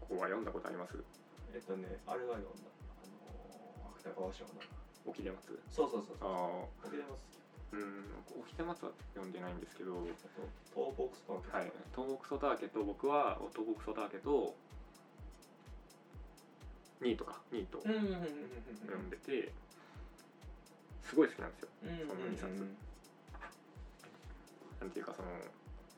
[0.09, 0.97] 子は読んだことあります？
[1.53, 2.71] えっとねあれは読んだ。
[3.03, 3.07] あ
[3.83, 4.51] の芥川賞の。
[5.05, 6.29] 沖出松そうそうそうそう。
[6.31, 7.41] あ沖出ます。
[7.41, 7.42] あ
[7.73, 8.05] うん。
[8.41, 10.03] 沖出松は読んでないんですけど。
[10.75, 14.55] 東北スパーク東北ソターケと僕は東北ソターケと
[17.01, 17.99] ニートかニート読
[18.99, 19.11] ん。
[19.11, 19.53] でて
[21.03, 21.51] すごい好きなん。
[21.53, 21.91] ですようん。
[21.91, 22.09] うん。
[22.09, 22.53] その二冊
[24.81, 24.91] なん。
[24.91, 25.29] ていうかその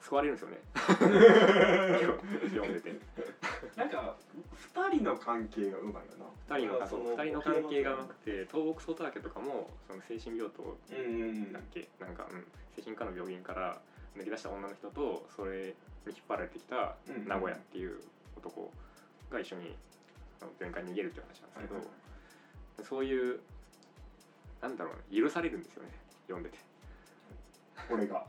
[0.04, 0.58] 救われるんですよね。
[2.50, 2.92] 読んでて
[3.76, 4.16] なんか
[4.52, 6.12] 二人の関係がうまいよ
[6.48, 6.58] な。
[6.58, 11.52] 二人のそそう二人の関係がうまくて東北外岳とかもその精神病棟うんうんうん。
[11.52, 11.88] だっけ？
[11.98, 12.44] なんか、うん、
[12.76, 13.80] 精神科の病院から
[14.16, 15.74] 抜け出した女の人とそれ
[16.06, 17.98] に引っ張られてきたうん名古屋っていう
[18.36, 18.70] 男
[19.30, 19.74] が一緒に
[20.38, 21.90] その病院から逃げるっていう話なんですけど、はいは
[22.84, 22.86] い。
[22.86, 23.40] そういう
[24.60, 25.88] なんだろうな許されるんですよね
[26.28, 26.58] 読んでて
[27.90, 28.24] 俺が。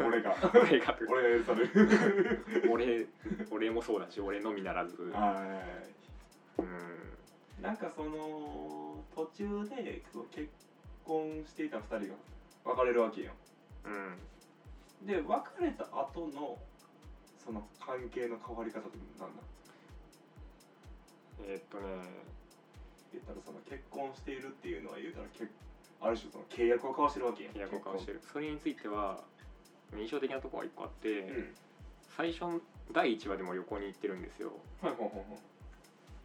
[0.00, 0.36] 俺が。
[0.54, 0.98] 俺が。
[1.08, 1.54] 俺が許さ。
[1.54, 3.06] れ る俺
[3.50, 5.02] 俺もそうだし俺のみならず。
[5.02, 5.12] うん。
[5.12, 5.60] は
[7.60, 10.50] なんかその途中で結
[11.04, 12.14] 婚していた二人が
[12.64, 13.32] 別れるわけよ。
[13.84, 15.06] うん。
[15.06, 16.58] で別れた後の
[17.38, 19.42] その関係の変わり方って何だ？
[21.46, 22.30] えーっとね。
[23.12, 25.44] 言ったらその結婚しているっていうのは言うたらけ
[26.00, 27.52] ある種その契約を交わしてるわけやん。
[27.54, 28.20] 契約を交わしてる。
[28.32, 29.20] それについては
[29.96, 31.54] 印象的なところが一個あって、うん。
[32.16, 32.60] 最初の
[32.92, 34.52] 第1話でも旅行に行ってるんですよ。
[34.80, 35.22] はいはいはいは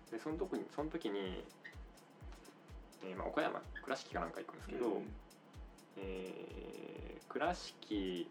[0.10, 0.12] い。
[0.12, 1.44] でその時にその時に、
[3.04, 5.14] えーまあ、岡山倉敷かなんか行くんですけど、うん。
[5.98, 6.56] えー
[7.36, 8.30] 倉敷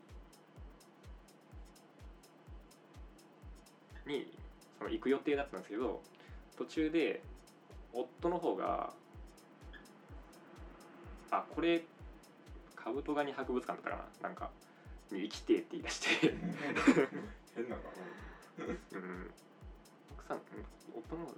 [4.06, 4.32] に
[4.78, 6.00] その行く予定だったんですけど
[6.56, 7.22] 途中で
[7.92, 8.94] 夫の方が
[11.38, 11.84] あこれ
[12.76, 14.28] カブトガニ博物館だったかな？
[14.28, 14.50] なんか
[15.10, 16.34] に行きてえって言い出して。
[17.54, 17.82] 変なの。
[17.82, 17.88] か
[18.92, 19.30] うん。
[20.12, 20.42] 奥さんうん
[20.96, 21.28] 夫の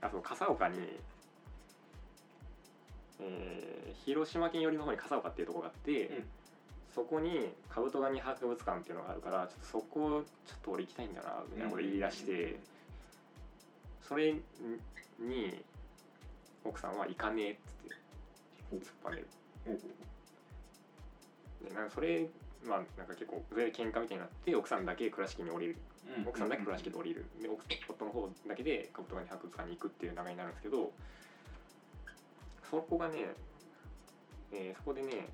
[0.00, 0.78] あそう笠岡に
[3.20, 6.24] えー広島県寄りの方に笠岡っていうところがあって、うん。
[6.94, 12.60] そこにカブトガニ博物館っていうのがあるからちょっとそこちょっと俺行きたいんだなみたいなこと言い出して、
[14.06, 14.34] それ
[15.18, 15.62] に
[16.64, 17.71] 奥さんは行かねえっつ
[18.78, 19.26] 突っぱねる。
[19.66, 19.78] うん
[21.68, 22.28] でなんかそれ
[22.64, 25.76] まあなんか結構それで喧嘩みたいになって奥さんだけ倉敷に降りる。
[26.18, 26.28] うん。
[26.28, 27.24] 奥さんだけ倉敷で降りる。
[27.40, 30.92] で奥夫の方だけでカブトガニ博物館に行くっていう流れになるんですけど
[32.70, 33.34] そこがね、
[34.52, 35.28] えーそこでね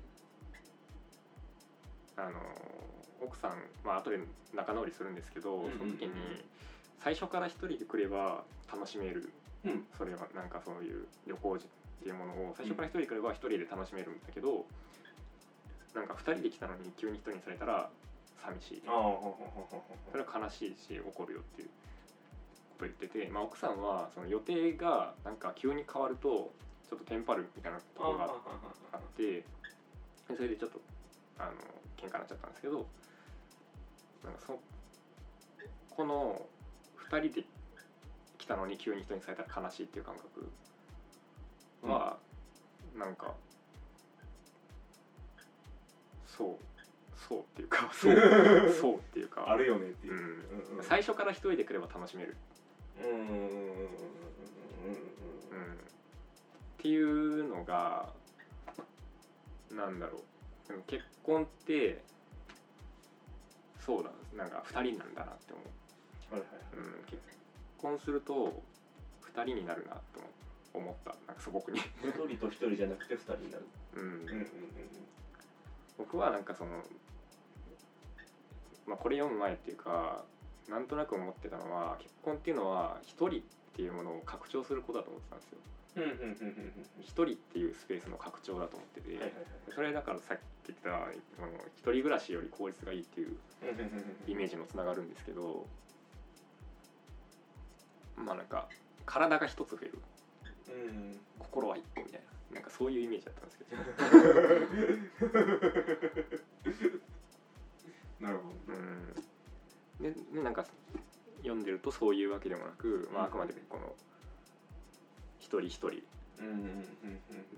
[2.17, 2.31] あの
[3.21, 4.19] 奥さんまあ後で
[4.53, 6.11] 仲直りするんですけど、その時に
[7.03, 9.29] 最初から一人で来れば楽しめる、
[9.65, 9.85] うん。
[9.97, 11.57] それはなんかそういう旅行
[11.99, 14.65] っていうものを最初から一人で来れば一人で楽しめるんだけど、
[15.93, 17.89] なんか二人で来たのに急に一人にされたら
[18.43, 18.81] 寂しい。
[18.85, 21.73] それは悲しいし怒るよっていうこ
[22.79, 26.51] とを言ってて、まあ、奥さんはその予定がなんか急に変わると
[26.89, 28.25] ちょっとテンパるみたいなところが
[28.93, 29.43] あってで
[30.35, 30.79] それでちょっと
[31.37, 31.51] あの
[31.97, 32.85] 喧嘩になっちゃったんですけど
[34.23, 34.59] なんかそ
[35.89, 36.41] この
[37.11, 37.45] 2人で
[38.37, 40.49] 来たのに急に人にされたら悲しいっていう感覚
[41.83, 42.17] は、
[42.95, 43.33] なんか
[46.25, 46.55] そう
[47.17, 48.15] そうっていうか そう
[48.71, 49.49] そうっていうか。
[49.49, 50.13] あるよねっていう。
[50.13, 50.19] う、ん。
[50.19, 50.23] う
[50.75, 50.83] んうん。
[50.83, 52.35] 最初から一人で来れば楽しめる、
[56.79, 58.13] っていうのが
[59.71, 60.21] なんだろう。
[60.69, 62.01] でも結婚って
[63.79, 65.61] そうだなんか2人なんだなって思
[66.31, 67.21] う、はいはいうん、結
[67.79, 68.61] 婚すると
[69.33, 70.31] 2人になるなと思っ
[71.03, 71.15] た。
[71.27, 73.65] なんかすごくに、一人と一人じゃなくて二人になる。
[73.95, 74.01] うん。
[74.01, 74.47] うんうん
[75.99, 76.81] 僕はなんかその、
[78.87, 80.23] まあ、これ読む前っていうか
[80.69, 83.41] なんとなく思ってたのは結婚っていうのは一人っ
[83.75, 85.57] ていうものを拡張することだと思ってたんですよ。
[85.97, 89.33] うんうんうんうんうん一人っていうスペースの拡張だと思ってて、はいはいはい
[89.75, 90.89] それだからさっき言った
[91.35, 93.85] その一人暮らしより効率がいいっていううんうんうんう
[94.29, 94.31] ん。
[94.31, 95.65] イメージもつながるんですけど
[98.15, 98.69] まあなんか
[99.05, 99.91] 体が一つ増える。
[99.95, 100.01] うん
[101.39, 102.29] 心は一個みたいな。
[102.55, 103.83] なんかそういうイメージだったんですけど。
[108.25, 108.73] なるほど。
[108.73, 109.13] うん。
[110.01, 110.65] ででなんか
[111.37, 113.95] 読んでるとそういうわけでもなく、まあ、うんあくまでこの
[115.39, 116.03] 一人一人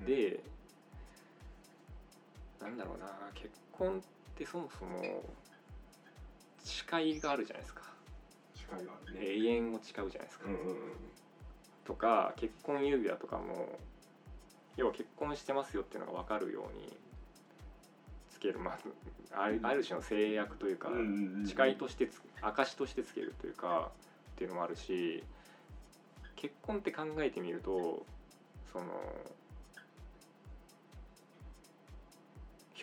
[0.05, 0.43] で、
[2.59, 3.07] なんだろうな。
[3.33, 4.01] 結婚っ
[4.35, 5.23] てそもそも
[6.63, 7.93] 誓いがあるじゃないですか。
[8.55, 9.21] 近いがあるね。
[9.21, 10.75] 永遠を誓うじゃないですか、うんうんうん
[11.85, 13.79] とか結婚指輪とかも
[14.77, 16.97] 要は結婚してますよっていうのが分かるように
[18.29, 20.89] つける、まあ、あるある種の制約というか、
[21.45, 23.91] 誓いとしてつ証としてつけるというか
[24.33, 25.23] っていうのもあるし
[26.35, 28.05] 結婚って考えてみると
[28.71, 28.85] その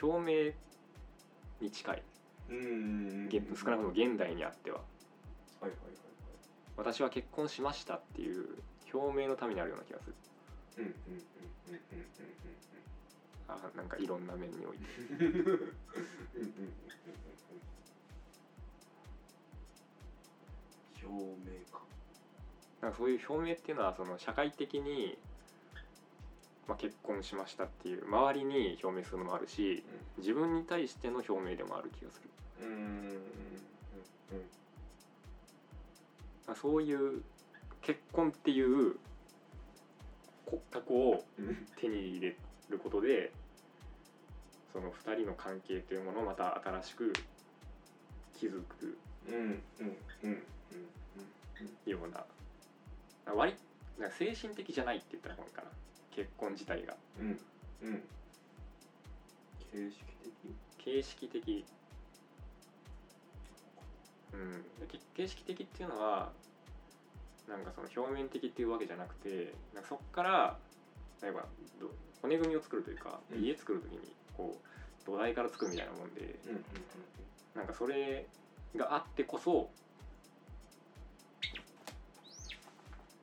[0.01, 0.53] 表明
[1.61, 2.03] に近い。
[3.57, 4.81] 少なくとも現代にあっては。
[6.77, 8.47] 私は結婚しましたっていう
[8.92, 10.14] 表明のためにあるような気がする。
[10.77, 11.18] はいはいうんうん
[11.70, 12.09] うんうん
[13.48, 15.59] あなんかいろんな面においてうんうんうんうん
[21.03, 21.81] 表明か
[22.83, 25.16] なんかそういう表明っていうのはその社会的に、
[26.68, 29.83] まあ、結婚しましたっていう周りに表明するのもあるし
[30.18, 32.20] 自分に対しての表明でもある気がす
[32.61, 33.20] るうんうんうん
[36.46, 37.22] まあそういう
[37.88, 38.96] 結婚っていう
[40.44, 42.37] 骨格をうん手に入れ
[42.68, 43.33] ることで
[44.74, 47.12] その2人の関係というものをまた新しく
[48.38, 48.98] 築く
[51.87, 52.27] ような
[53.35, 55.68] 割りなんか精神的じゃないって言ったらいいかな。
[56.14, 56.94] 結婚自体が。
[57.18, 57.40] うん
[57.85, 58.03] うん
[59.72, 60.05] 形式
[60.79, 61.64] 形式的。
[64.35, 64.64] うん。
[65.16, 66.33] 形式的っていうのは
[67.49, 70.57] なんかその表面的っていうわけじゃなくてなんかそこから
[71.23, 71.45] 例えば
[71.81, 71.91] ど
[72.23, 73.43] 骨組みを作るというか、うん。
[73.43, 74.01] 家作る時に
[74.37, 76.65] こう土台から作るみたいなもんで的うんうん
[77.55, 78.27] なんかそれ
[78.77, 79.71] があってこそ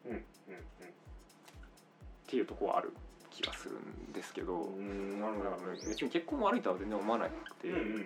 [0.06, 0.22] うんうんっ
[2.28, 2.94] ていうところはある
[3.30, 4.70] 気がするんですけど、
[5.88, 8.06] 別に結婚悪いとは全然思わなくて、うんうんうん。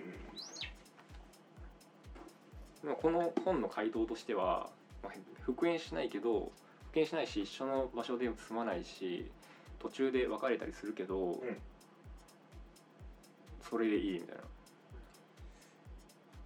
[2.83, 4.69] まあこの本の回答としては、まあ、
[5.41, 6.51] 復縁しないけど
[6.87, 9.31] 復縁しないし一緒の場所で住まないし
[9.79, 11.39] 途中で別れたりするけど、ん。
[13.69, 14.41] それでいいみたいな。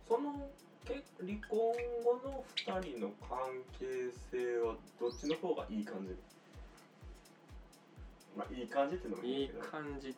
[0.08, 0.50] その
[0.86, 1.60] 結離婚
[2.04, 3.39] 後の二人の関
[3.80, 6.13] 係性はどっちの方がいい感じ？
[8.38, 9.62] まあいい感じっていうのもいいいいけど。
[9.62, 10.13] 感じっ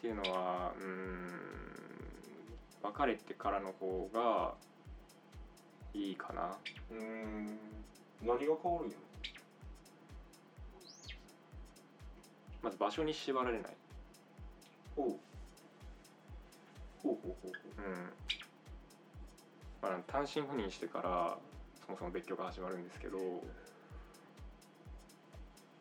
[0.00, 1.30] ていうのはうーん
[2.82, 4.54] 別れてからの方が
[5.94, 6.56] いいかな。
[6.90, 7.58] うーん。
[8.22, 8.96] 何が変わるんや
[12.62, 13.76] まず場所に縛られない、
[14.96, 15.14] ろほう
[17.02, 17.82] ほうほうほう。
[17.82, 18.12] うん。
[19.82, 21.38] まあ、単身赴任してから
[21.86, 23.18] そもそも別居が始まるんですけど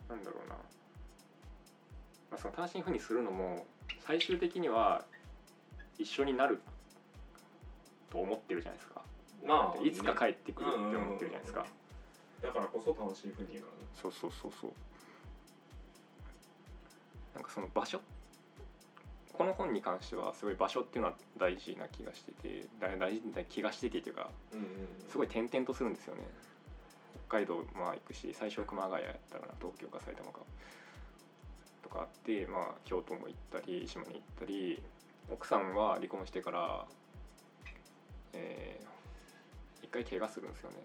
[0.08, 3.66] なんだろうな、まあ、その単身赴任するのも
[4.08, 5.04] 最終的には
[5.98, 6.62] 一緒になる
[8.10, 9.02] と思ってるじゃないですか
[9.46, 11.66] まあいつか帰ってくるって思ってるじゃないですか。
[12.42, 14.72] だからこそ楽しいふうにやからねそうそうそうそう。
[17.36, 18.00] なんかその場所？
[19.34, 24.66] この本に関してはすごい場所っていうのは大事な気がしてて大大事な気がしててっていうかうんうん
[25.10, 26.24] すごい転々とするんですよね。
[27.28, 30.40] 北海道まあ行くし最初熊谷やったかな東京か埼玉か。
[31.84, 34.82] とかあってまあ京都も行ったり島に行ったり
[35.32, 36.86] 奥さんは離婚してから
[38.34, 38.90] えー
[39.90, 40.76] 一回怪我するんですよね。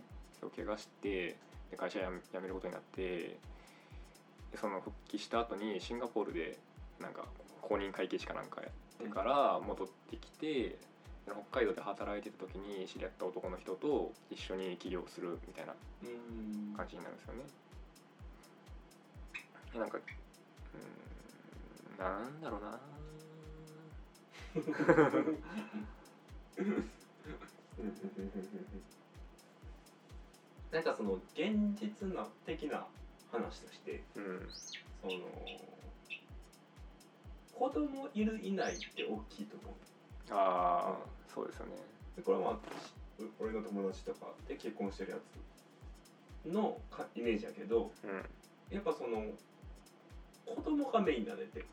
[0.41, 1.37] そう怪我して
[1.71, 2.07] で会社辞
[2.41, 3.39] めることになって
[4.51, 6.59] でその復帰した後にシンガポールで
[7.01, 7.25] なんか
[7.61, 8.73] 公認会計士かなんかやっ
[9.07, 10.79] てから戻ってきて、
[11.27, 16.75] 北海道で働いてた時に知り合った男の人と一緒に起業するみたいなうん。
[16.77, 17.45] 感じになるんですよね。
[19.73, 22.79] でなんかうーんなんだろうな
[30.73, 32.87] なんかその現実な的な
[33.31, 34.49] 話としてうん
[35.03, 35.15] その
[37.53, 39.75] 子供いるいないって大きいと思う。
[40.31, 41.73] ああそうですよね。
[42.17, 42.55] でこれはまあ
[43.23, 45.17] う俺の友達とかで結婚してるや
[46.45, 48.25] つのかイメージやけどうん。
[48.71, 49.25] やっぱその
[50.47, 51.65] 子供がメインだねって。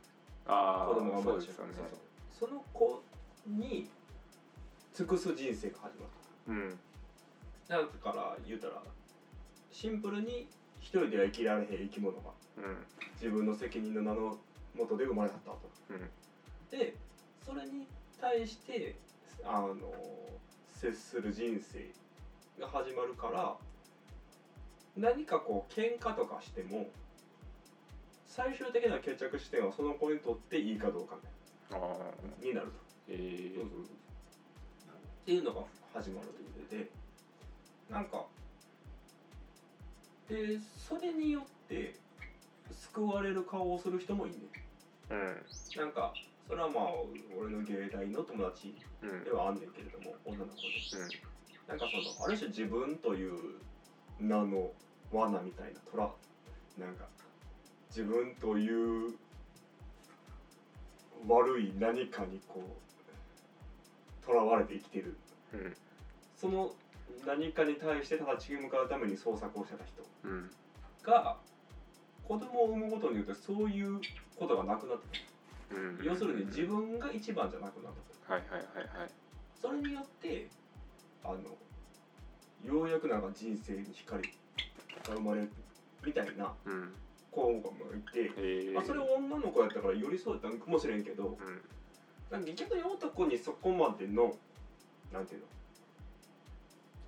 [0.45, 1.73] あ子供があ生まそうですよね。
[1.75, 1.85] そう
[2.39, 2.49] そう。
[2.49, 3.01] その子
[3.47, 3.89] に
[5.01, 6.79] 尽くす人生が始まるうん。
[7.67, 8.83] だから言うたら
[9.71, 10.47] シンプルに
[10.79, 12.85] 一人では生きられへん生き物がうん。
[13.19, 14.37] 自分の責任の名の
[14.77, 15.59] もとで生まれはったと。
[15.89, 16.09] うん。
[16.69, 16.95] で
[17.43, 17.87] それに
[18.19, 18.95] 対して
[19.43, 19.73] あの
[20.75, 21.91] 接する人生
[22.61, 23.55] が始まるから
[24.95, 26.85] 何かこう喧嘩とかしても
[28.27, 31.17] 最終的な決着視点はその子にとっていいかどうか
[31.71, 32.73] ああになると。
[33.09, 34.00] えそうそうそう
[35.21, 35.62] っていうのが
[35.93, 36.91] 始まるというので
[37.89, 38.25] なんか
[40.30, 41.95] でそれによって
[42.72, 46.13] 救われる顔をする人もいいねー、なんか
[46.47, 46.84] それはまあ
[47.39, 49.09] 俺の芸大の友達うん。
[49.09, 51.32] うんではあんねんけれども女の子で。
[51.67, 53.34] なんかそのある種自分という
[54.19, 54.72] 名の
[55.11, 56.09] 罠みたいな虎
[56.78, 57.05] なんか
[57.89, 59.13] 自分という
[61.28, 62.90] 悪い何かにこう
[64.32, 65.17] 囚われて生きてる。
[65.53, 65.73] うん。
[66.36, 66.71] その
[67.25, 70.49] 何かに対して立ち向かうために創作をしてた人うん。
[71.03, 71.38] が
[72.27, 73.99] 子供を産むことによってそういう
[74.38, 75.19] ことがなくなって
[75.69, 75.97] くうん。
[75.97, 79.09] る要するに自分が一番じゃなくなってくるはいはいはいはい。
[79.61, 80.47] それによって
[81.23, 81.39] あの
[82.65, 84.29] ようやくなんか人生に光が
[85.15, 85.51] 生まれる
[86.05, 86.93] みたいなうん。
[87.32, 91.61] 子もいて、えー、まあ、それは女の子やったから寄り添えたんかもしれんけどうん
[92.39, 94.34] 逆に男にそこまでの
[95.11, 95.47] なんていうの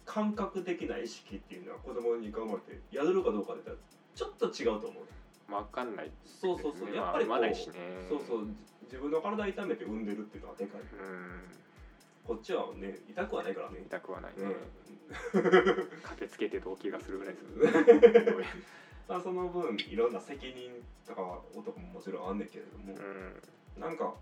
[0.06, 5.04] 感覚的な意識っていうのは子供に頑張ってやれるかどうかで言ったらちょっと違うと思う。
[5.04, 5.10] ね
[5.50, 6.90] わかんないですそうそうそう。
[6.90, 8.48] ねやっぱりこうまあそうそう。
[8.84, 10.88] 自分の体痛めて産んでるっていうのはでかいうん。
[12.28, 13.84] こっちはね痛くはないからね。
[13.86, 14.32] 痛くはない。
[14.38, 14.44] ね、
[15.34, 15.44] うん。
[16.04, 18.46] 駆けつけて動機がするぐらいでする
[19.08, 23.82] ま あその分いろんな責任とかは男ももちろんあんねんけれども、うん。
[23.82, 24.14] なんか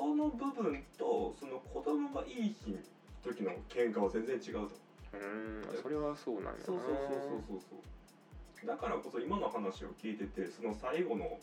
[0.00, 2.74] その部分とその子供がいい日
[3.22, 4.70] 時の喧嘩は全然違うと。
[5.12, 6.64] うんそれはそうなんやな。
[6.64, 7.60] そうそうそうそうそう。
[7.60, 11.38] そうだからこそ今の話を聞いててその最後の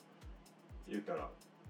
[0.88, 1.30] 言ったら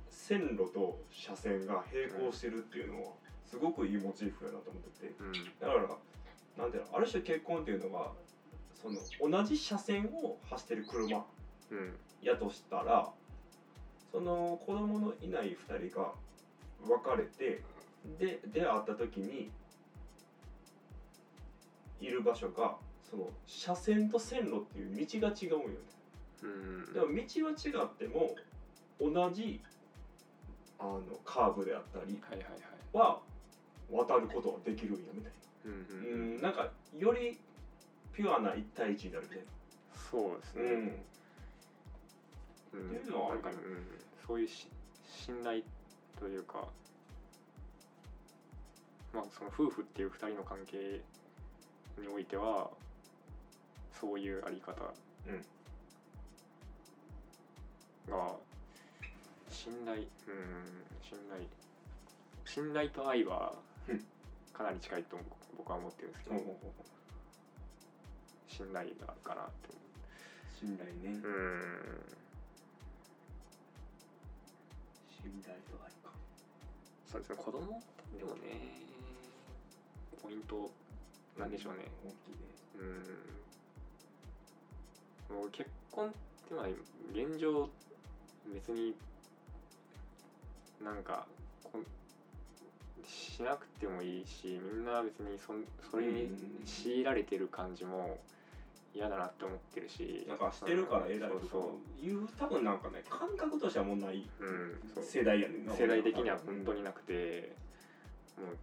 [0.09, 3.11] 線路と車線が並行してるっていうのは
[3.43, 5.13] すごくいいモチーフやなと思ってて。
[5.19, 5.33] うん。
[5.59, 5.97] だから
[6.57, 8.13] なんていうのある種結婚っていうのが
[8.73, 8.97] その
[9.29, 11.25] 同じ車線を走ってる車
[11.69, 11.93] うん。
[12.21, 13.09] やとしたら
[14.09, 16.13] その子供のいない2人が
[16.85, 17.61] 別れて
[18.19, 19.49] で出会った時に
[21.99, 22.75] いる場所が
[23.09, 25.75] その車線と線路っていう道が違うんよね。
[26.43, 26.93] うん。
[26.93, 27.11] でも道
[27.45, 27.55] は違
[27.85, 28.35] っても
[28.99, 29.61] 同じ
[30.79, 32.59] あのカーブであったりはいはいはい。
[32.93, 33.19] は
[33.91, 35.31] 渡ることができるんやみたい
[35.65, 35.73] うん
[36.13, 36.35] うん。
[36.35, 37.39] なうんなんかより
[38.13, 39.39] ピュアな一対一になるみたい
[40.11, 40.77] そうですね、なうん。
[40.77, 40.87] うん。
[42.89, 43.55] っていうのはあるかな。
[43.55, 43.61] うん、
[44.25, 44.67] そういうし
[45.05, 45.63] 信頼
[46.19, 46.67] というか
[49.13, 51.01] まあその夫婦っていう二人の関係
[51.99, 52.69] においては
[53.99, 54.73] そういうあり方
[55.27, 55.45] うん。
[58.11, 58.35] が
[59.49, 60.05] 信頼うん
[61.01, 61.43] 信頼
[62.45, 63.53] 信頼と愛は
[63.87, 64.03] うん。
[64.53, 65.17] かなり近いと
[65.55, 66.35] 僕は思ってるんですけど、
[68.47, 69.69] 信頼があるかなって
[70.59, 71.19] 信頼ね。
[71.23, 72.01] うん。
[75.21, 76.06] 信頼と愛か
[77.11, 77.81] そうですね子供？
[78.17, 78.77] でもね
[80.21, 80.69] ポイント
[81.39, 81.85] なんでしょうね。
[82.03, 82.37] 大きいね。
[85.29, 85.37] うん。
[85.37, 86.11] もう結婚っ
[86.47, 86.67] てのは
[87.13, 87.69] 現状
[88.53, 88.95] 別に
[90.83, 91.25] なんか
[91.63, 91.85] こん
[93.05, 96.29] しなくてもいいしみんな別にそんそれに
[96.65, 98.17] 強いられてる感じも
[98.93, 100.25] 嫌だなって思ってるし。
[100.27, 105.03] なんかしてるからええだろそうという多分なんかね感覚としてはもうないそううんそう。
[105.03, 107.53] 世代やねんな世代的には本当になくて
[108.37, 108.57] もう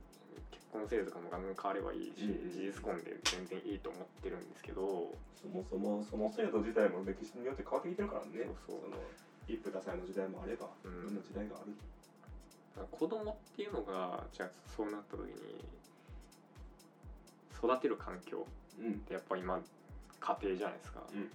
[0.50, 5.12] 結婚制度とかもガンガン変わればいいし、うん事実婚で全然いいと思ってるんですけど。
[5.44, 8.96] そもそもその制度自体も歴史によって変わってきてるからねそうそうの
[9.46, 15.60] 一夫多妻の時代もあればうんいろんな時代がある子供っていうのがじゃあそうなった時に
[17.52, 18.46] 育てる環境
[18.80, 19.60] うんってやっぱ今
[20.24, 21.30] 家庭じゃないですか、うん。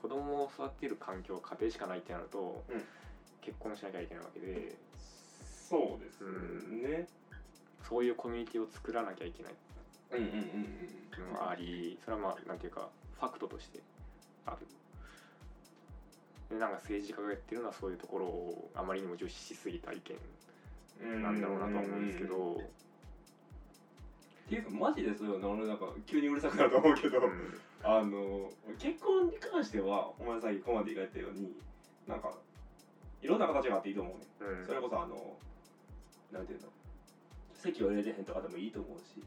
[0.00, 2.82] 子供を育てる環境家庭しかないってなると、うん。
[3.40, 4.76] 結婚しなきゃいけないわけで。
[5.68, 6.22] そうです
[6.70, 7.08] ね。
[7.88, 9.54] そういうコミュニティを作らなきゃいけない。
[10.12, 12.88] うんうんうんっていうありそれはまあなんていうか
[13.18, 13.80] ファクトとして
[14.46, 14.58] ある。
[16.50, 20.02] でなんか政治家がやってるのはそういうところをあまりにも重視しすぎた意うん
[21.16, 21.22] 見。
[21.22, 22.56] なんだろうなとは思うんですけど、っ
[24.48, 31.52] ていうかマジでそうよね俺なんか急にうるさくなると思うけど、うんあの結婚に関してはお前さっきコマディが言ったように
[32.08, 32.32] なんか
[33.20, 34.24] いろんな形があっていいと思うね。
[34.40, 34.66] うん。
[34.66, 35.36] それこそあの
[36.32, 36.68] なんていうの
[37.52, 39.20] 席を入れてへんとかでもいいと思うし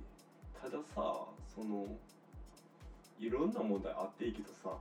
[0.59, 1.85] たださその
[3.19, 4.77] いろんな問題あっていいけどさ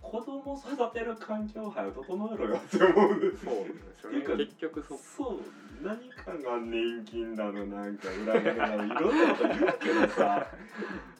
[0.00, 3.38] 子供育てる環境を早く整えろよって思う。
[3.42, 3.70] そうね。
[3.98, 5.40] っていうか結局そそう
[5.82, 10.46] 何かが年金だのなんか裏切だのいろんなこと言うけどさ。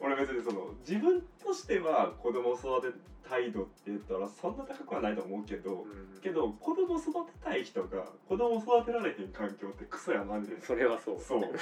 [0.00, 2.98] 俺別にその自分としては子供を育て
[3.28, 6.20] たい度って言ったらそんな高くはないと思うけど、うん。
[6.22, 11.20] けど子供を育てたい人が子供を育てられへん環境ってクソやなんでそれはそう。
[11.20, 11.40] そう。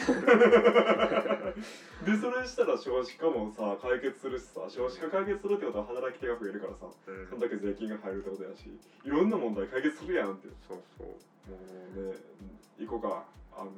[2.07, 7.27] でそれしたら少子化もさ解決するしさ少子化解決するってことは働き手が増えるからさうん。
[7.29, 8.71] そんだけ税金が入るってことやし
[9.05, 10.49] いろんな問題解決するやんって。
[10.67, 11.07] そうそう。
[11.07, 11.15] も
[11.97, 12.17] うね
[12.79, 13.25] 行こうか。
[13.59, 13.71] あの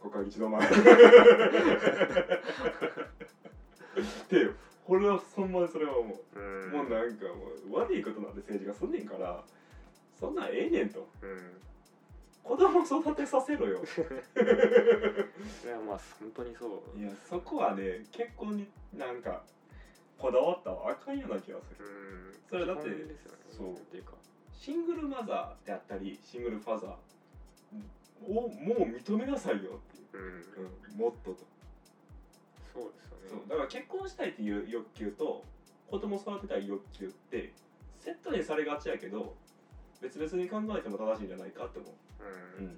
[0.00, 0.66] 国会一度前
[4.90, 6.72] で俺はそんまにそれはもう、うん。
[6.72, 9.42] もうなんかもう悪いことなんて政治がすんねんから
[10.18, 11.08] そんなんええねんと。
[11.22, 11.52] うん。
[12.42, 13.80] 子供育てさせろよ。
[13.86, 14.00] そ
[15.66, 16.98] れはまあ本当にそう。
[16.98, 18.66] いやそこはね結婚に
[18.96, 19.42] なんか
[20.18, 21.86] こだわったらあかんような気がする。
[21.86, 21.90] う
[22.30, 22.34] ん。
[22.48, 22.96] それだってね。
[23.56, 23.74] そう。
[23.74, 24.12] っていうか。
[24.58, 26.90] シングルマザーであったりシングルファザー
[28.28, 28.52] をもう
[28.98, 30.18] 認めなさいよっていう。
[30.18, 30.92] うん。
[30.92, 31.49] うん、もっとと
[32.72, 33.28] そうですよね。
[33.28, 33.48] そう。
[33.48, 35.44] だから結婚したいっていう欲求と
[35.88, 37.52] 子供育てたい欲求って
[37.98, 39.36] セットにされがちやけど
[40.00, 41.92] 別々に考えても正しいんじゃないかって思う。
[42.60, 42.72] うん、うん。
[42.74, 42.76] っ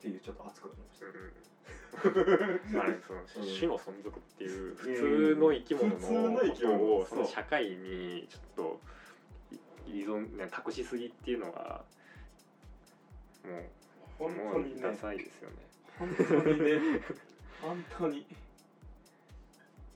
[0.00, 1.06] ていうちょっと熱くなりました。
[1.06, 1.12] う
[2.76, 3.26] ん、あれそのうん。
[3.56, 8.80] 種の存続っていう普通の生き物のこと物をその社会にちょっと
[9.86, 11.84] い依存ね託しすぎっていうのは
[13.44, 13.62] もう
[14.18, 15.56] 本も当にダサいですよね。
[15.98, 17.00] 本当にね
[17.62, 18.26] 本当にい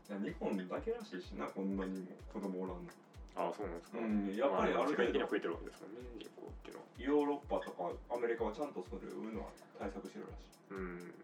[0.08, 2.90] や日本だけらしいしなこんなにも子供おらんの
[3.36, 3.98] ああそうなんですか。
[3.98, 6.86] うんやっぱりある程度は増えてるわけですもんね人口っていうのは。
[6.98, 11.14] ヨーロッパとかアメリカはちゃんとそういうのは対策してるらしいうん。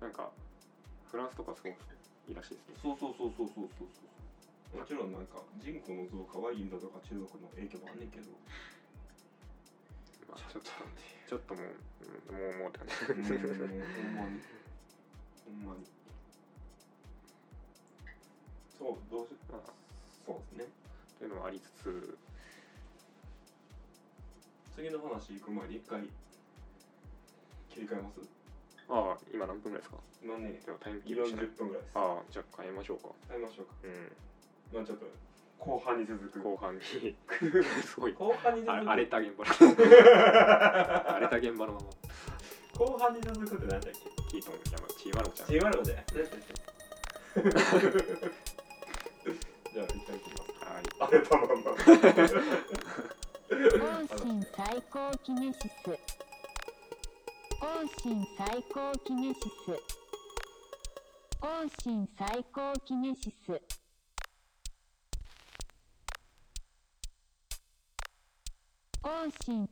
[0.00, 0.30] なんか
[1.10, 2.74] フランスとかそういいらしいですね。
[2.82, 4.02] そうそうそうそうそうそうそ
[4.74, 8.85] うもちろんなんか人口の増加はインドとか中国の影響もあんねんけどまあ
[10.36, 10.70] ちょっと
[11.28, 11.64] ちょっともう
[12.30, 12.88] うんもうもうって感
[13.24, 13.32] じ。
[13.32, 13.40] うん。
[13.40, 13.58] ほん
[14.16, 14.40] まに。
[15.44, 15.86] ほんまに。
[18.78, 19.60] そうどうしまあ
[20.26, 20.72] そうですね。
[21.18, 22.18] というのはありつつ、
[24.76, 26.02] 次の話行く前に一回
[27.70, 28.20] 切り替えます？
[28.88, 29.96] ああ今何分ぐらいですか？
[30.22, 31.46] 今ねではタイムキープしない。
[31.46, 31.92] 40分ぐらいです。
[31.96, 33.08] ああじゃあ変えましょうか。
[33.28, 33.72] 変えましょうか。
[33.82, 34.12] うん。
[34.76, 35.06] まあちょっと
[35.58, 36.40] 後半に続く。
[36.40, 36.74] 後半。
[36.76, 36.80] に
[37.82, 38.12] すごい。
[38.12, 38.80] 後半に続く。
[38.88, 39.44] あ荒れた現場。
[39.44, 39.50] の
[41.08, 41.86] 荒れた現場のまま。
[42.78, 43.98] 後半に続くって何だっけ？
[44.30, 45.50] キートン山チーマロちゃん。
[45.52, 46.04] 違うので。
[49.72, 50.50] じゃあ一回切ります。
[50.64, 50.82] はい。
[51.00, 51.70] あれたまんま
[54.06, 55.72] 王神最高キネシス。
[57.60, 57.64] 王
[58.02, 59.44] 神最高キネシス。
[61.42, 61.44] 王
[61.82, 63.60] 神最高キネシス
[69.06, 69.68] 音信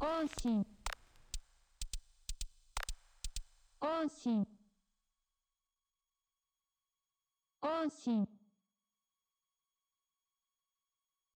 [0.00, 0.64] 音信
[3.80, 4.46] 音信
[7.60, 8.28] 音信